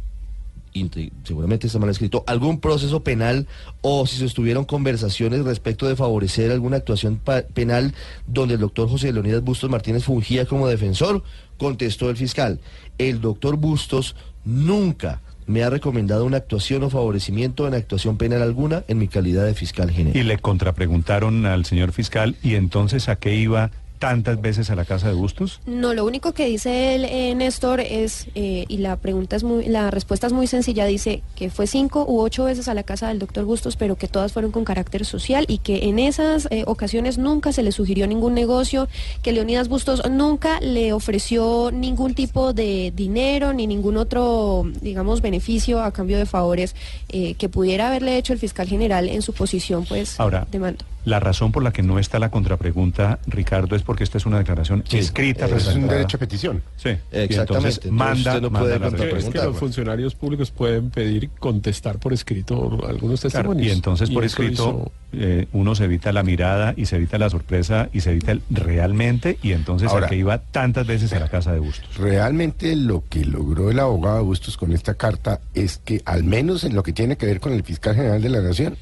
seguramente 1.24 1.66
está 1.66 1.78
mal 1.78 1.90
escrito, 1.90 2.24
algún 2.26 2.60
proceso 2.60 3.02
penal 3.02 3.46
o 3.80 4.06
si 4.06 4.16
sostuvieron 4.16 4.64
conversaciones 4.64 5.44
respecto 5.44 5.86
de 5.86 5.96
favorecer 5.96 6.50
alguna 6.50 6.78
actuación 6.78 7.20
penal 7.54 7.94
donde 8.26 8.54
el 8.54 8.60
doctor 8.60 8.88
José 8.88 9.12
Leonidas 9.12 9.42
Bustos 9.42 9.70
Martínez 9.70 10.04
fungía 10.04 10.46
como 10.46 10.68
defensor, 10.68 11.22
contestó 11.58 12.10
el 12.10 12.16
fiscal. 12.16 12.60
El 12.98 13.20
doctor 13.20 13.56
Bustos 13.56 14.16
nunca 14.44 15.20
me 15.46 15.62
ha 15.62 15.70
recomendado 15.70 16.24
una 16.24 16.38
actuación 16.38 16.82
o 16.82 16.90
favorecimiento 16.90 17.68
en 17.68 17.74
actuación 17.74 18.16
penal 18.16 18.42
alguna 18.42 18.84
en 18.88 18.98
mi 18.98 19.08
calidad 19.08 19.44
de 19.44 19.54
fiscal 19.54 19.90
general. 19.90 20.16
Y 20.16 20.22
le 20.22 20.38
contrapreguntaron 20.38 21.46
al 21.46 21.64
señor 21.64 21.92
fiscal, 21.92 22.36
¿y 22.42 22.54
entonces 22.54 23.08
a 23.08 23.16
qué 23.16 23.34
iba 23.36 23.70
tantas 24.04 24.38
veces 24.38 24.68
a 24.68 24.74
la 24.74 24.84
casa 24.84 25.08
de 25.08 25.14
Bustos? 25.14 25.62
No, 25.64 25.94
lo 25.94 26.04
único 26.04 26.32
que 26.32 26.44
dice 26.44 26.94
él, 26.94 27.06
eh, 27.06 27.34
Néstor, 27.34 27.80
es, 27.80 28.26
eh, 28.34 28.66
y 28.68 28.76
la 28.76 28.96
pregunta 28.96 29.34
es 29.34 29.44
muy, 29.44 29.64
la 29.64 29.90
respuesta 29.90 30.26
es 30.26 30.34
muy 30.34 30.46
sencilla, 30.46 30.84
dice 30.84 31.22
que 31.36 31.48
fue 31.48 31.66
cinco 31.66 32.04
u 32.06 32.20
ocho 32.20 32.44
veces 32.44 32.68
a 32.68 32.74
la 32.74 32.82
casa 32.82 33.08
del 33.08 33.18
doctor 33.18 33.46
Bustos, 33.46 33.76
pero 33.76 33.96
que 33.96 34.06
todas 34.06 34.34
fueron 34.34 34.52
con 34.52 34.66
carácter 34.66 35.06
social 35.06 35.46
y 35.48 35.56
que 35.56 35.88
en 35.88 35.98
esas 35.98 36.48
eh, 36.50 36.64
ocasiones 36.66 37.16
nunca 37.16 37.50
se 37.52 37.62
le 37.62 37.72
sugirió 37.72 38.06
ningún 38.06 38.34
negocio, 38.34 38.88
que 39.22 39.32
Leonidas 39.32 39.68
Bustos 39.68 40.02
nunca 40.10 40.60
le 40.60 40.92
ofreció 40.92 41.70
ningún 41.72 42.12
tipo 42.12 42.52
de 42.52 42.92
dinero 42.94 43.54
ni 43.54 43.66
ningún 43.66 43.96
otro, 43.96 44.70
digamos, 44.82 45.22
beneficio 45.22 45.82
a 45.82 45.92
cambio 45.92 46.18
de 46.18 46.26
favores 46.26 46.76
eh, 47.08 47.36
que 47.36 47.48
pudiera 47.48 47.88
haberle 47.88 48.18
hecho 48.18 48.34
el 48.34 48.38
fiscal 48.38 48.68
general 48.68 49.08
en 49.08 49.22
su 49.22 49.32
posición, 49.32 49.86
pues, 49.86 50.20
Ahora, 50.20 50.46
de 50.50 50.58
mando. 50.58 50.84
La 51.04 51.20
razón 51.20 51.52
por 51.52 51.62
la 51.62 51.72
que 51.72 51.82
no 51.82 51.98
está 51.98 52.18
la 52.18 52.30
contrapregunta, 52.30 53.18
Ricardo, 53.26 53.76
es 53.76 53.82
porque 53.82 54.04
esta 54.04 54.18
es 54.18 54.26
una 54.26 54.38
declaración 54.38 54.84
escrita. 54.90 55.46
Es 55.46 55.66
un 55.74 55.86
derecho 55.86 56.16
a 56.16 56.20
petición. 56.20 56.62
Sí. 56.76 56.88
Y 56.90 56.92
Exactamente. 56.92 57.40
entonces 57.40 57.80
Entonces 57.84 57.92
manda, 57.92 58.30
usted 58.32 58.42
no 58.42 58.50
manda 58.50 58.78
puede 58.78 59.10
la. 59.12 59.18
Es 59.18 59.24
que 59.26 59.38
los 59.38 59.56
funcionarios 59.58 60.14
públicos 60.14 60.50
pueden 60.50 60.90
pedir 60.90 61.30
contestar 61.38 61.98
por 61.98 62.12
escrito 62.12 62.80
algunos 62.88 63.20
Claro, 63.20 63.32
testimonios. 63.32 63.66
y 63.66 63.70
entonces 63.70 64.10
por 64.10 64.24
escrito 64.24 64.52
hizo- 64.52 64.92
eh, 65.12 65.46
uno 65.52 65.74
se 65.74 65.84
evita 65.84 66.12
la 66.12 66.22
mirada 66.22 66.74
y 66.76 66.86
se 66.86 66.96
evita 66.96 67.18
la 67.18 67.28
sorpresa 67.30 67.88
y 67.92 68.00
se 68.00 68.10
evita 68.10 68.32
el 68.32 68.42
realmente 68.50 69.38
y 69.42 69.52
entonces 69.52 69.88
Ahora- 69.90 70.06
a 70.06 70.08
que 70.08 70.16
iba 70.16 70.38
tantas 70.38 70.86
veces 70.86 71.12
a 71.12 71.20
la 71.20 71.28
casa 71.28 71.52
de 71.52 71.58
Bustos. 71.60 71.96
Realmente 71.98 72.74
lo 72.76 73.04
que 73.08 73.24
logró 73.24 73.70
el 73.70 73.78
abogado 73.78 74.16
de 74.16 74.22
Bustos 74.24 74.56
con 74.56 74.72
esta 74.72 74.94
carta 74.94 75.40
es 75.54 75.78
que, 75.84 76.00
al 76.06 76.24
menos 76.24 76.64
en 76.64 76.74
lo 76.74 76.82
que 76.82 76.92
tiene 76.92 77.16
que 77.16 77.26
ver 77.26 77.40
con 77.40 77.52
el 77.52 77.62
fiscal 77.62 77.94
general 77.94 78.22
de 78.22 78.28
la 78.30 78.40
Nación, 78.40 78.76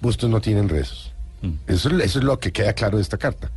Bustos 0.00 0.28
no 0.30 0.40
tiene 0.40 0.60
enredos. 0.60 1.12
Mm. 1.46 1.58
Eso, 1.72 1.88
es- 1.90 2.04
eso 2.04 2.18
es 2.18 2.24
lo 2.24 2.38
que 2.38 2.52
queda 2.52 2.72
claro 2.72 2.96
de 2.98 3.02
esta 3.02 3.16
carta. 3.18 3.50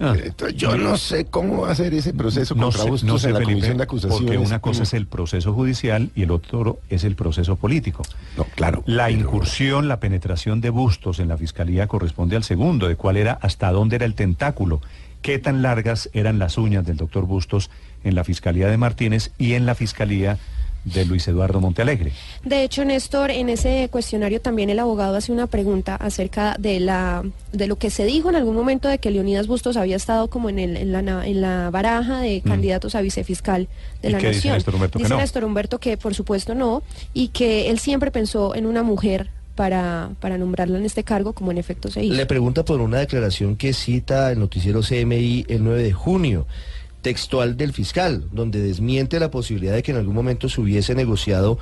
Ah. 0.00 0.14
Entonces, 0.22 0.56
yo 0.56 0.76
no 0.76 0.96
sé 0.96 1.24
cómo 1.24 1.62
va 1.62 1.72
a 1.72 1.74
ser 1.74 1.92
ese 1.92 2.12
proceso 2.14 2.54
No 2.54 2.64
contra 2.66 2.84
sé, 2.84 2.90
Bustos 2.90 3.08
no 3.08 3.18
sé, 3.18 3.26
en 3.28 3.32
la 3.32 3.38
Felipe, 3.40 3.54
comisión 3.54 3.76
de 3.78 3.82
acusaciones. 3.82 4.18
porque 4.26 4.38
una 4.38 4.58
cosa 4.60 4.84
es 4.84 4.94
el 4.94 5.06
proceso 5.08 5.52
judicial 5.54 6.10
y 6.14 6.22
el 6.22 6.30
otro 6.30 6.78
es 6.88 7.02
el 7.02 7.16
proceso 7.16 7.56
político. 7.56 8.04
No, 8.36 8.44
claro. 8.44 8.84
La 8.86 9.06
pero- 9.06 9.18
incursión, 9.18 9.88
la 9.88 9.98
penetración 9.98 10.60
de 10.60 10.70
Bustos 10.70 11.18
en 11.18 11.26
la 11.26 11.36
fiscalía 11.36 11.88
corresponde 11.88 12.36
al 12.36 12.44
segundo, 12.44 12.86
de 12.86 12.94
cuál 12.94 13.16
era, 13.16 13.32
hasta 13.42 13.72
dónde 13.72 13.96
era 13.96 14.06
el 14.06 14.14
tentáculo, 14.14 14.80
qué 15.20 15.40
tan 15.40 15.62
largas 15.62 16.08
eran 16.12 16.38
las 16.38 16.58
uñas 16.58 16.86
del 16.86 16.96
doctor 16.96 17.24
Bustos 17.26 17.68
en 18.04 18.14
la 18.14 18.22
fiscalía 18.22 18.68
de 18.68 18.76
Martínez 18.76 19.32
y 19.36 19.54
en 19.54 19.66
la 19.66 19.74
fiscalía 19.74 20.38
de 20.92 21.04
Luis 21.04 21.26
Eduardo 21.28 21.60
Montealegre. 21.60 22.12
De 22.44 22.64
hecho, 22.64 22.84
Néstor, 22.84 23.30
en 23.30 23.48
ese 23.48 23.88
cuestionario 23.90 24.40
también 24.40 24.70
el 24.70 24.78
abogado 24.78 25.16
hace 25.16 25.32
una 25.32 25.46
pregunta 25.46 25.96
acerca 25.96 26.56
de 26.58 26.80
la 26.80 27.24
de 27.52 27.66
lo 27.66 27.76
que 27.76 27.90
se 27.90 28.04
dijo 28.04 28.28
en 28.28 28.36
algún 28.36 28.54
momento 28.54 28.88
de 28.88 28.98
que 28.98 29.10
Leonidas 29.10 29.46
Bustos 29.46 29.76
había 29.76 29.96
estado 29.96 30.28
como 30.28 30.48
en, 30.48 30.58
el, 30.58 30.76
en, 30.76 30.92
la, 30.92 31.26
en 31.26 31.40
la 31.40 31.70
baraja 31.70 32.20
de 32.20 32.40
candidatos 32.42 32.94
a 32.94 33.00
vicefiscal 33.00 33.68
de 34.02 34.08
Mm. 34.08 34.10
¿Y 34.10 34.12
la 34.12 34.18
qué 34.18 34.28
dice 34.28 34.38
nación. 34.38 34.54
Néstor 34.54 34.74
Humberto 34.74 34.98
que 34.98 35.04
dice 35.04 35.14
no? 35.14 35.20
Néstor 35.20 35.44
Humberto 35.44 35.78
que 35.78 35.96
por 35.96 36.14
supuesto 36.14 36.54
no 36.54 36.82
y 37.12 37.28
que 37.28 37.70
él 37.70 37.78
siempre 37.78 38.10
pensó 38.10 38.54
en 38.54 38.66
una 38.66 38.82
mujer 38.82 39.30
para, 39.54 40.10
para 40.20 40.38
nombrarla 40.38 40.78
en 40.78 40.84
este 40.84 41.02
cargo, 41.02 41.32
como 41.32 41.50
en 41.50 41.58
efecto 41.58 41.90
se 41.90 42.04
hizo. 42.04 42.14
Le 42.14 42.26
pregunta 42.26 42.64
por 42.64 42.80
una 42.80 42.98
declaración 42.98 43.56
que 43.56 43.72
cita 43.72 44.30
el 44.30 44.38
noticiero 44.38 44.82
CMI 44.82 45.46
el 45.48 45.64
9 45.64 45.82
de 45.82 45.92
junio, 45.92 46.46
textual 47.02 47.56
del 47.56 47.72
fiscal, 47.72 48.24
donde 48.32 48.60
desmiente 48.60 49.20
la 49.20 49.30
posibilidad 49.30 49.74
de 49.74 49.82
que 49.82 49.92
en 49.92 49.98
algún 49.98 50.14
momento 50.14 50.48
se 50.48 50.60
hubiese 50.60 50.94
negociado 50.94 51.58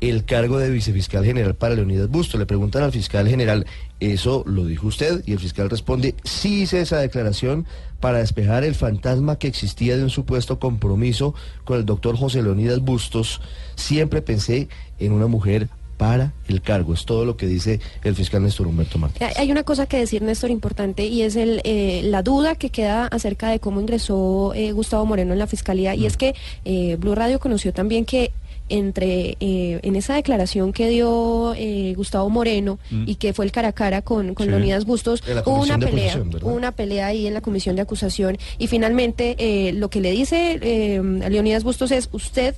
el 0.00 0.24
cargo 0.24 0.58
de 0.58 0.70
vicefiscal 0.70 1.24
general 1.24 1.54
para 1.54 1.74
Leonidas 1.74 2.08
Busto. 2.08 2.38
Le 2.38 2.46
preguntan 2.46 2.82
al 2.82 2.92
fiscal 2.92 3.28
general, 3.28 3.66
¿eso 4.00 4.44
lo 4.46 4.64
dijo 4.64 4.86
usted? 4.86 5.22
Y 5.26 5.32
el 5.32 5.40
fiscal 5.40 5.68
responde, 5.70 6.14
sí 6.22 6.62
hice 6.62 6.80
esa 6.80 6.98
declaración 6.98 7.66
para 8.00 8.18
despejar 8.18 8.62
el 8.62 8.76
fantasma 8.76 9.38
que 9.38 9.48
existía 9.48 9.96
de 9.96 10.04
un 10.04 10.10
supuesto 10.10 10.60
compromiso 10.60 11.34
con 11.64 11.78
el 11.78 11.84
doctor 11.84 12.16
José 12.16 12.42
Leonidas 12.42 12.78
Bustos. 12.80 13.40
Siempre 13.74 14.22
pensé 14.22 14.68
en 15.00 15.12
una 15.12 15.26
mujer 15.26 15.68
para 15.98 16.32
el 16.48 16.62
cargo. 16.62 16.94
Es 16.94 17.04
todo 17.04 17.24
lo 17.26 17.36
que 17.36 17.46
dice 17.46 17.80
el 18.04 18.14
fiscal 18.14 18.42
Néstor 18.42 18.66
Humberto 18.68 18.98
Martínez. 18.98 19.36
Hay 19.36 19.50
una 19.50 19.64
cosa 19.64 19.84
que 19.86 19.98
decir, 19.98 20.22
Néstor, 20.22 20.50
importante, 20.50 21.04
y 21.06 21.22
es 21.22 21.36
el, 21.36 21.60
eh, 21.64 22.00
la 22.04 22.22
duda 22.22 22.54
que 22.54 22.70
queda 22.70 23.06
acerca 23.08 23.50
de 23.50 23.58
cómo 23.58 23.80
ingresó 23.80 24.52
eh, 24.54 24.72
Gustavo 24.72 25.04
Moreno 25.04 25.32
en 25.34 25.38
la 25.40 25.46
fiscalía, 25.46 25.94
y 25.94 26.06
es 26.06 26.16
que 26.16 26.34
eh, 26.64 26.96
Blue 26.98 27.14
Radio 27.14 27.38
conoció 27.40 27.72
también 27.74 28.04
que 28.06 28.30
entre 28.70 29.38
eh, 29.40 29.80
en 29.82 29.96
esa 29.96 30.14
declaración 30.14 30.74
que 30.74 30.90
dio 30.90 31.54
eh, 31.56 31.94
Gustavo 31.96 32.28
Moreno 32.28 32.78
Mm. 32.90 33.04
y 33.06 33.14
que 33.14 33.32
fue 33.32 33.46
el 33.46 33.50
cara 33.50 33.68
a 33.68 33.72
cara 33.72 34.02
con, 34.02 34.34
con 34.34 34.44
Sí. 34.44 34.50
Leonidas 34.50 34.84
Bustos, 34.84 35.22
hubo 35.46 35.62
una 35.62 35.78
pelea, 35.78 36.22
una 36.42 36.72
pelea 36.72 37.06
ahí 37.06 37.26
en 37.26 37.32
la 37.32 37.40
comisión 37.40 37.76
de 37.76 37.82
acusación 37.82 38.36
y 38.58 38.66
finalmente 38.66 39.36
eh, 39.38 39.72
lo 39.72 39.88
que 39.88 40.02
le 40.02 40.10
dice 40.12 40.58
Leonidas 41.30 41.64
Bustos 41.64 41.90
es 41.92 42.10
usted 42.12 42.54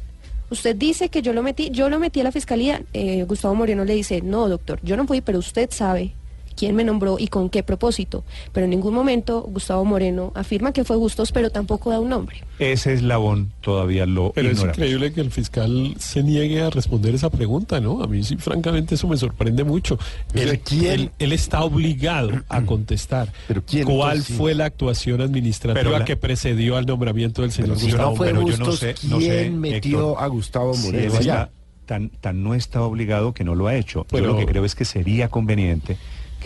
Usted 0.51 0.75
dice 0.77 1.09
que 1.09 1.23
yo 1.23 1.33
lo 1.33 1.43
metí, 1.43 1.71
yo 1.71 1.89
lo 1.89 1.99
metí 1.99 2.21
a 2.21 2.25
la 2.25 2.33
fiscalía. 2.33 2.83
Eh, 2.93 3.25
Gustavo 3.25 3.55
Moreno 3.55 3.85
le 3.85 3.95
dice, 3.95 4.21
no, 4.21 4.49
doctor, 4.49 4.81
yo 4.83 4.97
no 4.97 5.07
fui, 5.07 5.21
pero 5.21 5.39
usted 5.39 5.71
sabe 5.71 6.15
quién 6.61 6.77
me 6.77 6.85
nombró 6.85 7.17
y 7.19 7.29
con 7.29 7.49
qué 7.49 7.63
propósito. 7.63 8.23
Pero 8.53 8.65
en 8.65 8.71
ningún 8.71 8.93
momento 8.93 9.41
Gustavo 9.43 9.83
Moreno 9.87 10.31
afirma 10.35 10.73
que 10.73 10.85
fue 10.85 10.97
Bustos, 10.97 11.33
pero 11.33 11.49
tampoco 11.49 11.89
da 11.91 11.99
un 12.01 12.11
nombre. 12.11 12.45
Ese 12.59 12.93
eslabón 12.93 13.51
todavía 13.63 14.05
lo 14.05 14.33
Pero 14.35 14.51
es 14.51 14.61
increíble 14.61 15.13
que 15.15 15.23
el 15.23 15.31
fiscal 15.31 15.95
se 15.99 16.23
niegue 16.23 16.61
a 16.61 16.69
responder 16.69 17.15
esa 17.15 17.31
pregunta, 17.31 17.81
¿no? 17.81 18.03
A 18.03 18.07
mí 18.07 18.23
sí, 18.23 18.37
francamente, 18.37 18.97
eso 18.97 19.09
me 19.09 19.17
sorprende 19.17 19.65
mucho. 19.65 19.99
Pero 20.35 20.51
sea, 20.51 20.61
¿quién? 20.61 20.93
Él, 20.93 21.11
él 21.19 21.33
está 21.33 21.65
obligado 21.65 22.31
a 22.51 22.61
contestar. 22.63 23.33
Pero 23.49 23.63
¿quién 23.65 23.85
¿Cuál 23.87 24.19
entonces? 24.19 24.37
fue 24.37 24.55
la 24.55 24.67
actuación 24.67 25.23
administrativa 25.23 25.81
Pero 25.83 25.99
la- 25.99 26.05
que 26.05 26.17
precedió 26.19 26.77
al 26.77 26.85
nombramiento 26.85 27.41
del 27.41 27.53
señor 27.53 27.71
Pero 27.71 27.81
si 27.81 27.87
Gustavo 27.87 28.11
no 28.11 28.17
fue 28.17 28.27
pero 28.27 28.47
yo 28.47 28.57
no 28.59 28.73
sé- 28.73 28.95
no 29.09 29.17
¿quién 29.19 29.31
sé, 29.45 29.51
metió 29.51 29.99
Héctor, 30.11 30.17
a 30.23 30.27
Gustavo 30.27 30.75
si 30.75 30.87
Moreno 30.89 31.13
él 31.15 31.19
allá? 31.19 31.33
está 31.45 31.51
tan, 31.87 32.09
tan 32.11 32.43
no 32.45 32.55
está 32.55 32.83
obligado 32.83 33.33
que 33.33 33.43
no 33.45 33.55
lo 33.55 33.67
ha 33.67 33.75
hecho. 33.75 34.07
Pero- 34.11 34.27
Yo 34.27 34.33
lo 34.33 34.39
que 34.39 34.45
creo 34.47 34.65
es 34.67 34.75
que 34.75 34.85
sería 34.85 35.29
conveniente 35.29 35.97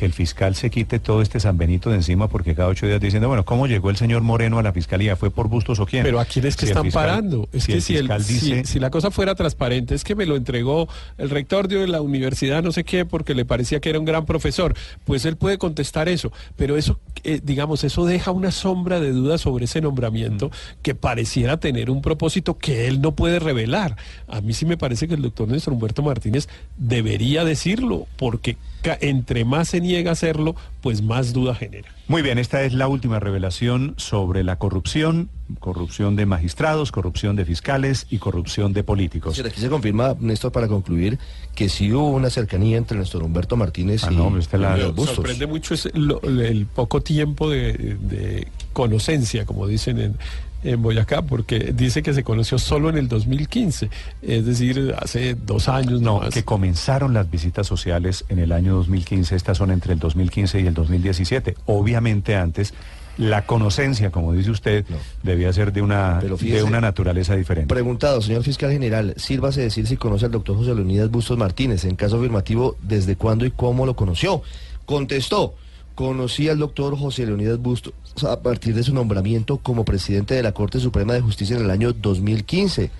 que 0.04 0.06
el 0.06 0.12
fiscal 0.12 0.54
se 0.54 0.68
quite 0.68 0.98
todo 0.98 1.22
este 1.22 1.40
San 1.40 1.56
Benito 1.56 1.88
de 1.88 1.96
encima 1.96 2.28
porque 2.28 2.54
cada 2.54 2.68
ocho 2.68 2.86
días 2.86 3.00
diciendo, 3.00 3.26
bueno, 3.28 3.46
¿cómo 3.46 3.66
llegó 3.66 3.88
el 3.88 3.96
señor 3.96 4.20
Moreno 4.20 4.58
a 4.58 4.62
la 4.62 4.70
fiscalía? 4.74 5.16
¿Fue 5.16 5.30
por 5.30 5.48
Bustos 5.48 5.80
o 5.80 5.86
quién? 5.86 6.02
Pero 6.02 6.20
a 6.20 6.26
quién 6.26 6.44
es 6.46 6.56
que 6.56 6.66
Si 6.66 6.72
están 6.72 6.84
fiscal- 6.84 7.06
parando. 7.06 7.48
Es 7.54 7.64
si 7.64 7.68
que 7.72 7.76
el 7.78 7.82
si, 7.82 7.96
el- 7.96 8.22
si- 8.22 8.34
dice... 8.34 8.64
si 8.66 8.78
la 8.80 8.90
cosa 8.90 9.10
fuera 9.10 9.34
transparente, 9.34 9.94
es 9.94 10.04
que 10.04 10.14
me 10.14 10.26
lo 10.26 10.36
entregó 10.36 10.88
el 11.16 11.30
rector 11.30 11.68
de 11.68 11.86
la 11.88 12.02
universidad, 12.02 12.62
no 12.62 12.70
sé 12.70 12.84
qué, 12.84 13.06
porque 13.06 13.34
le 13.34 13.46
parecía 13.46 13.80
que 13.80 13.88
era 13.88 13.98
un 13.98 14.04
gran 14.04 14.26
profesor. 14.26 14.74
Pues 15.04 15.24
él 15.24 15.36
puede 15.36 15.56
contestar 15.56 16.10
eso. 16.10 16.30
Pero 16.56 16.76
eso, 16.76 17.00
eh, 17.22 17.40
digamos, 17.42 17.82
eso 17.82 18.04
deja 18.04 18.30
una 18.30 18.50
sombra 18.50 19.00
de 19.00 19.10
duda 19.12 19.38
sobre 19.38 19.64
ese 19.64 19.80
nombramiento 19.80 20.50
que 20.82 20.94
pareciera 20.94 21.56
tener 21.56 21.88
un 21.88 22.02
propósito 22.02 22.58
que 22.58 22.88
él 22.88 23.00
no 23.00 23.12
puede 23.12 23.38
revelar. 23.38 23.96
A 24.28 24.42
mí 24.42 24.52
sí 24.52 24.66
me 24.66 24.76
parece 24.76 25.08
que 25.08 25.14
el 25.14 25.22
doctor 25.22 25.48
Néstor 25.48 25.72
Humberto 25.72 26.02
Martínez 26.02 26.46
debería 26.76 27.44
decirlo, 27.44 28.06
porque 28.16 28.58
entre 29.00 29.44
más 29.44 29.68
se 29.68 29.80
niega 29.80 30.10
a 30.10 30.12
hacerlo, 30.12 30.54
pues 30.80 31.02
más 31.02 31.32
duda 31.32 31.54
genera. 31.54 31.88
Muy 32.06 32.20
bien, 32.22 32.38
esta 32.38 32.62
es 32.62 32.74
la 32.74 32.86
última 32.86 33.18
revelación 33.18 33.94
sobre 33.96 34.44
la 34.44 34.56
corrupción, 34.56 35.30
corrupción 35.58 36.16
de 36.16 36.26
magistrados, 36.26 36.92
corrupción 36.92 37.34
de 37.36 37.44
fiscales 37.46 38.06
y 38.10 38.18
corrupción 38.18 38.72
de 38.74 38.84
políticos. 38.84 39.38
Aquí 39.40 39.60
se 39.60 39.68
confirma, 39.70 40.14
Néstor, 40.20 40.52
para 40.52 40.68
concluir, 40.68 41.18
que 41.54 41.68
sí 41.70 41.92
hubo 41.92 42.10
una 42.10 42.28
cercanía 42.30 42.76
entre 42.76 42.98
Néstor 42.98 43.22
Humberto 43.22 43.56
Martínez 43.56 44.04
Ah, 44.04 44.12
y 44.12 44.16
no, 44.16 44.30
la- 44.58 44.88
Bustos. 44.88 45.16
sorprende 45.16 45.46
mucho 45.46 45.74
es 45.74 45.88
lo- 45.94 46.20
el 46.22 46.66
poco 46.66 47.00
tiempo 47.00 47.48
de, 47.48 47.72
de 48.00 48.48
conocencia, 48.74 49.46
como 49.46 49.66
dicen 49.66 49.98
en, 49.98 50.16
en 50.64 50.82
Boyacá, 50.82 51.22
porque 51.22 51.72
dice 51.76 52.02
que 52.02 52.12
se 52.14 52.24
conoció 52.24 52.58
solo 52.58 52.88
en 52.88 52.96
el 52.96 53.06
2015, 53.08 53.90
es 54.22 54.46
decir, 54.46 54.94
hace 54.98 55.34
dos 55.34 55.68
años 55.68 56.00
No, 56.00 56.20
más. 56.20 56.32
que 56.34 56.42
comenzaron 56.42 57.14
las 57.14 57.30
visitas 57.30 57.66
sociales 57.66 58.24
en 58.28 58.38
el 58.38 58.50
año 58.52 58.74
2015, 58.76 59.36
estas 59.36 59.58
son 59.58 59.70
entre 59.70 59.92
el 59.92 59.98
2015 59.98 60.60
y 60.60 60.66
el 60.66 60.74
2017. 60.74 61.54
Obviamente 61.66 62.34
antes 62.34 62.74
la 63.16 63.46
conocencia, 63.46 64.10
como 64.10 64.32
dice 64.32 64.50
usted, 64.50 64.84
No. 64.88 64.96
debía 65.22 65.52
ser 65.52 65.72
de 65.72 65.82
una, 65.82 66.18
de 66.20 66.62
una 66.64 66.80
naturaleza 66.80 67.36
diferente. 67.36 67.72
Preguntado, 67.72 68.20
señor 68.20 68.42
fiscal 68.42 68.72
general, 68.72 69.14
sírvase 69.16 69.60
decir 69.60 69.86
si 69.86 69.96
conoce 69.96 70.24
al 70.24 70.32
doctor 70.32 70.56
José 70.56 70.74
Leonidas 70.74 71.10
Bustos 71.10 71.38
Martínez. 71.38 71.84
En 71.84 71.94
caso 71.94 72.16
afirmativo, 72.18 72.76
¿desde 72.82 73.14
cuándo 73.14 73.46
y 73.46 73.52
cómo 73.52 73.86
lo 73.86 73.94
conoció? 73.94 74.42
Contestó, 74.84 75.54
conocí 75.94 76.48
al 76.48 76.58
doctor 76.58 76.98
José 76.98 77.26
Leonidas 77.26 77.58
Bustos 77.58 77.94
a 78.28 78.40
partir 78.40 78.74
de 78.74 78.82
su 78.82 78.94
nombramiento 78.94 79.58
como 79.58 79.84
presidente 79.84 80.34
de 80.34 80.42
la 80.42 80.52
Corte 80.52 80.80
Suprema 80.80 81.14
de 81.14 81.20
Justicia 81.20 81.56
en 81.56 81.64
el 81.64 81.70
año 81.70 81.92
2015, 81.92 82.90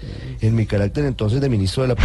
en 0.40 0.54
mi 0.54 0.66
carácter 0.66 1.04
entonces 1.04 1.40
de 1.40 1.48
ministro 1.48 1.82
de 1.82 1.88
la... 1.90 1.96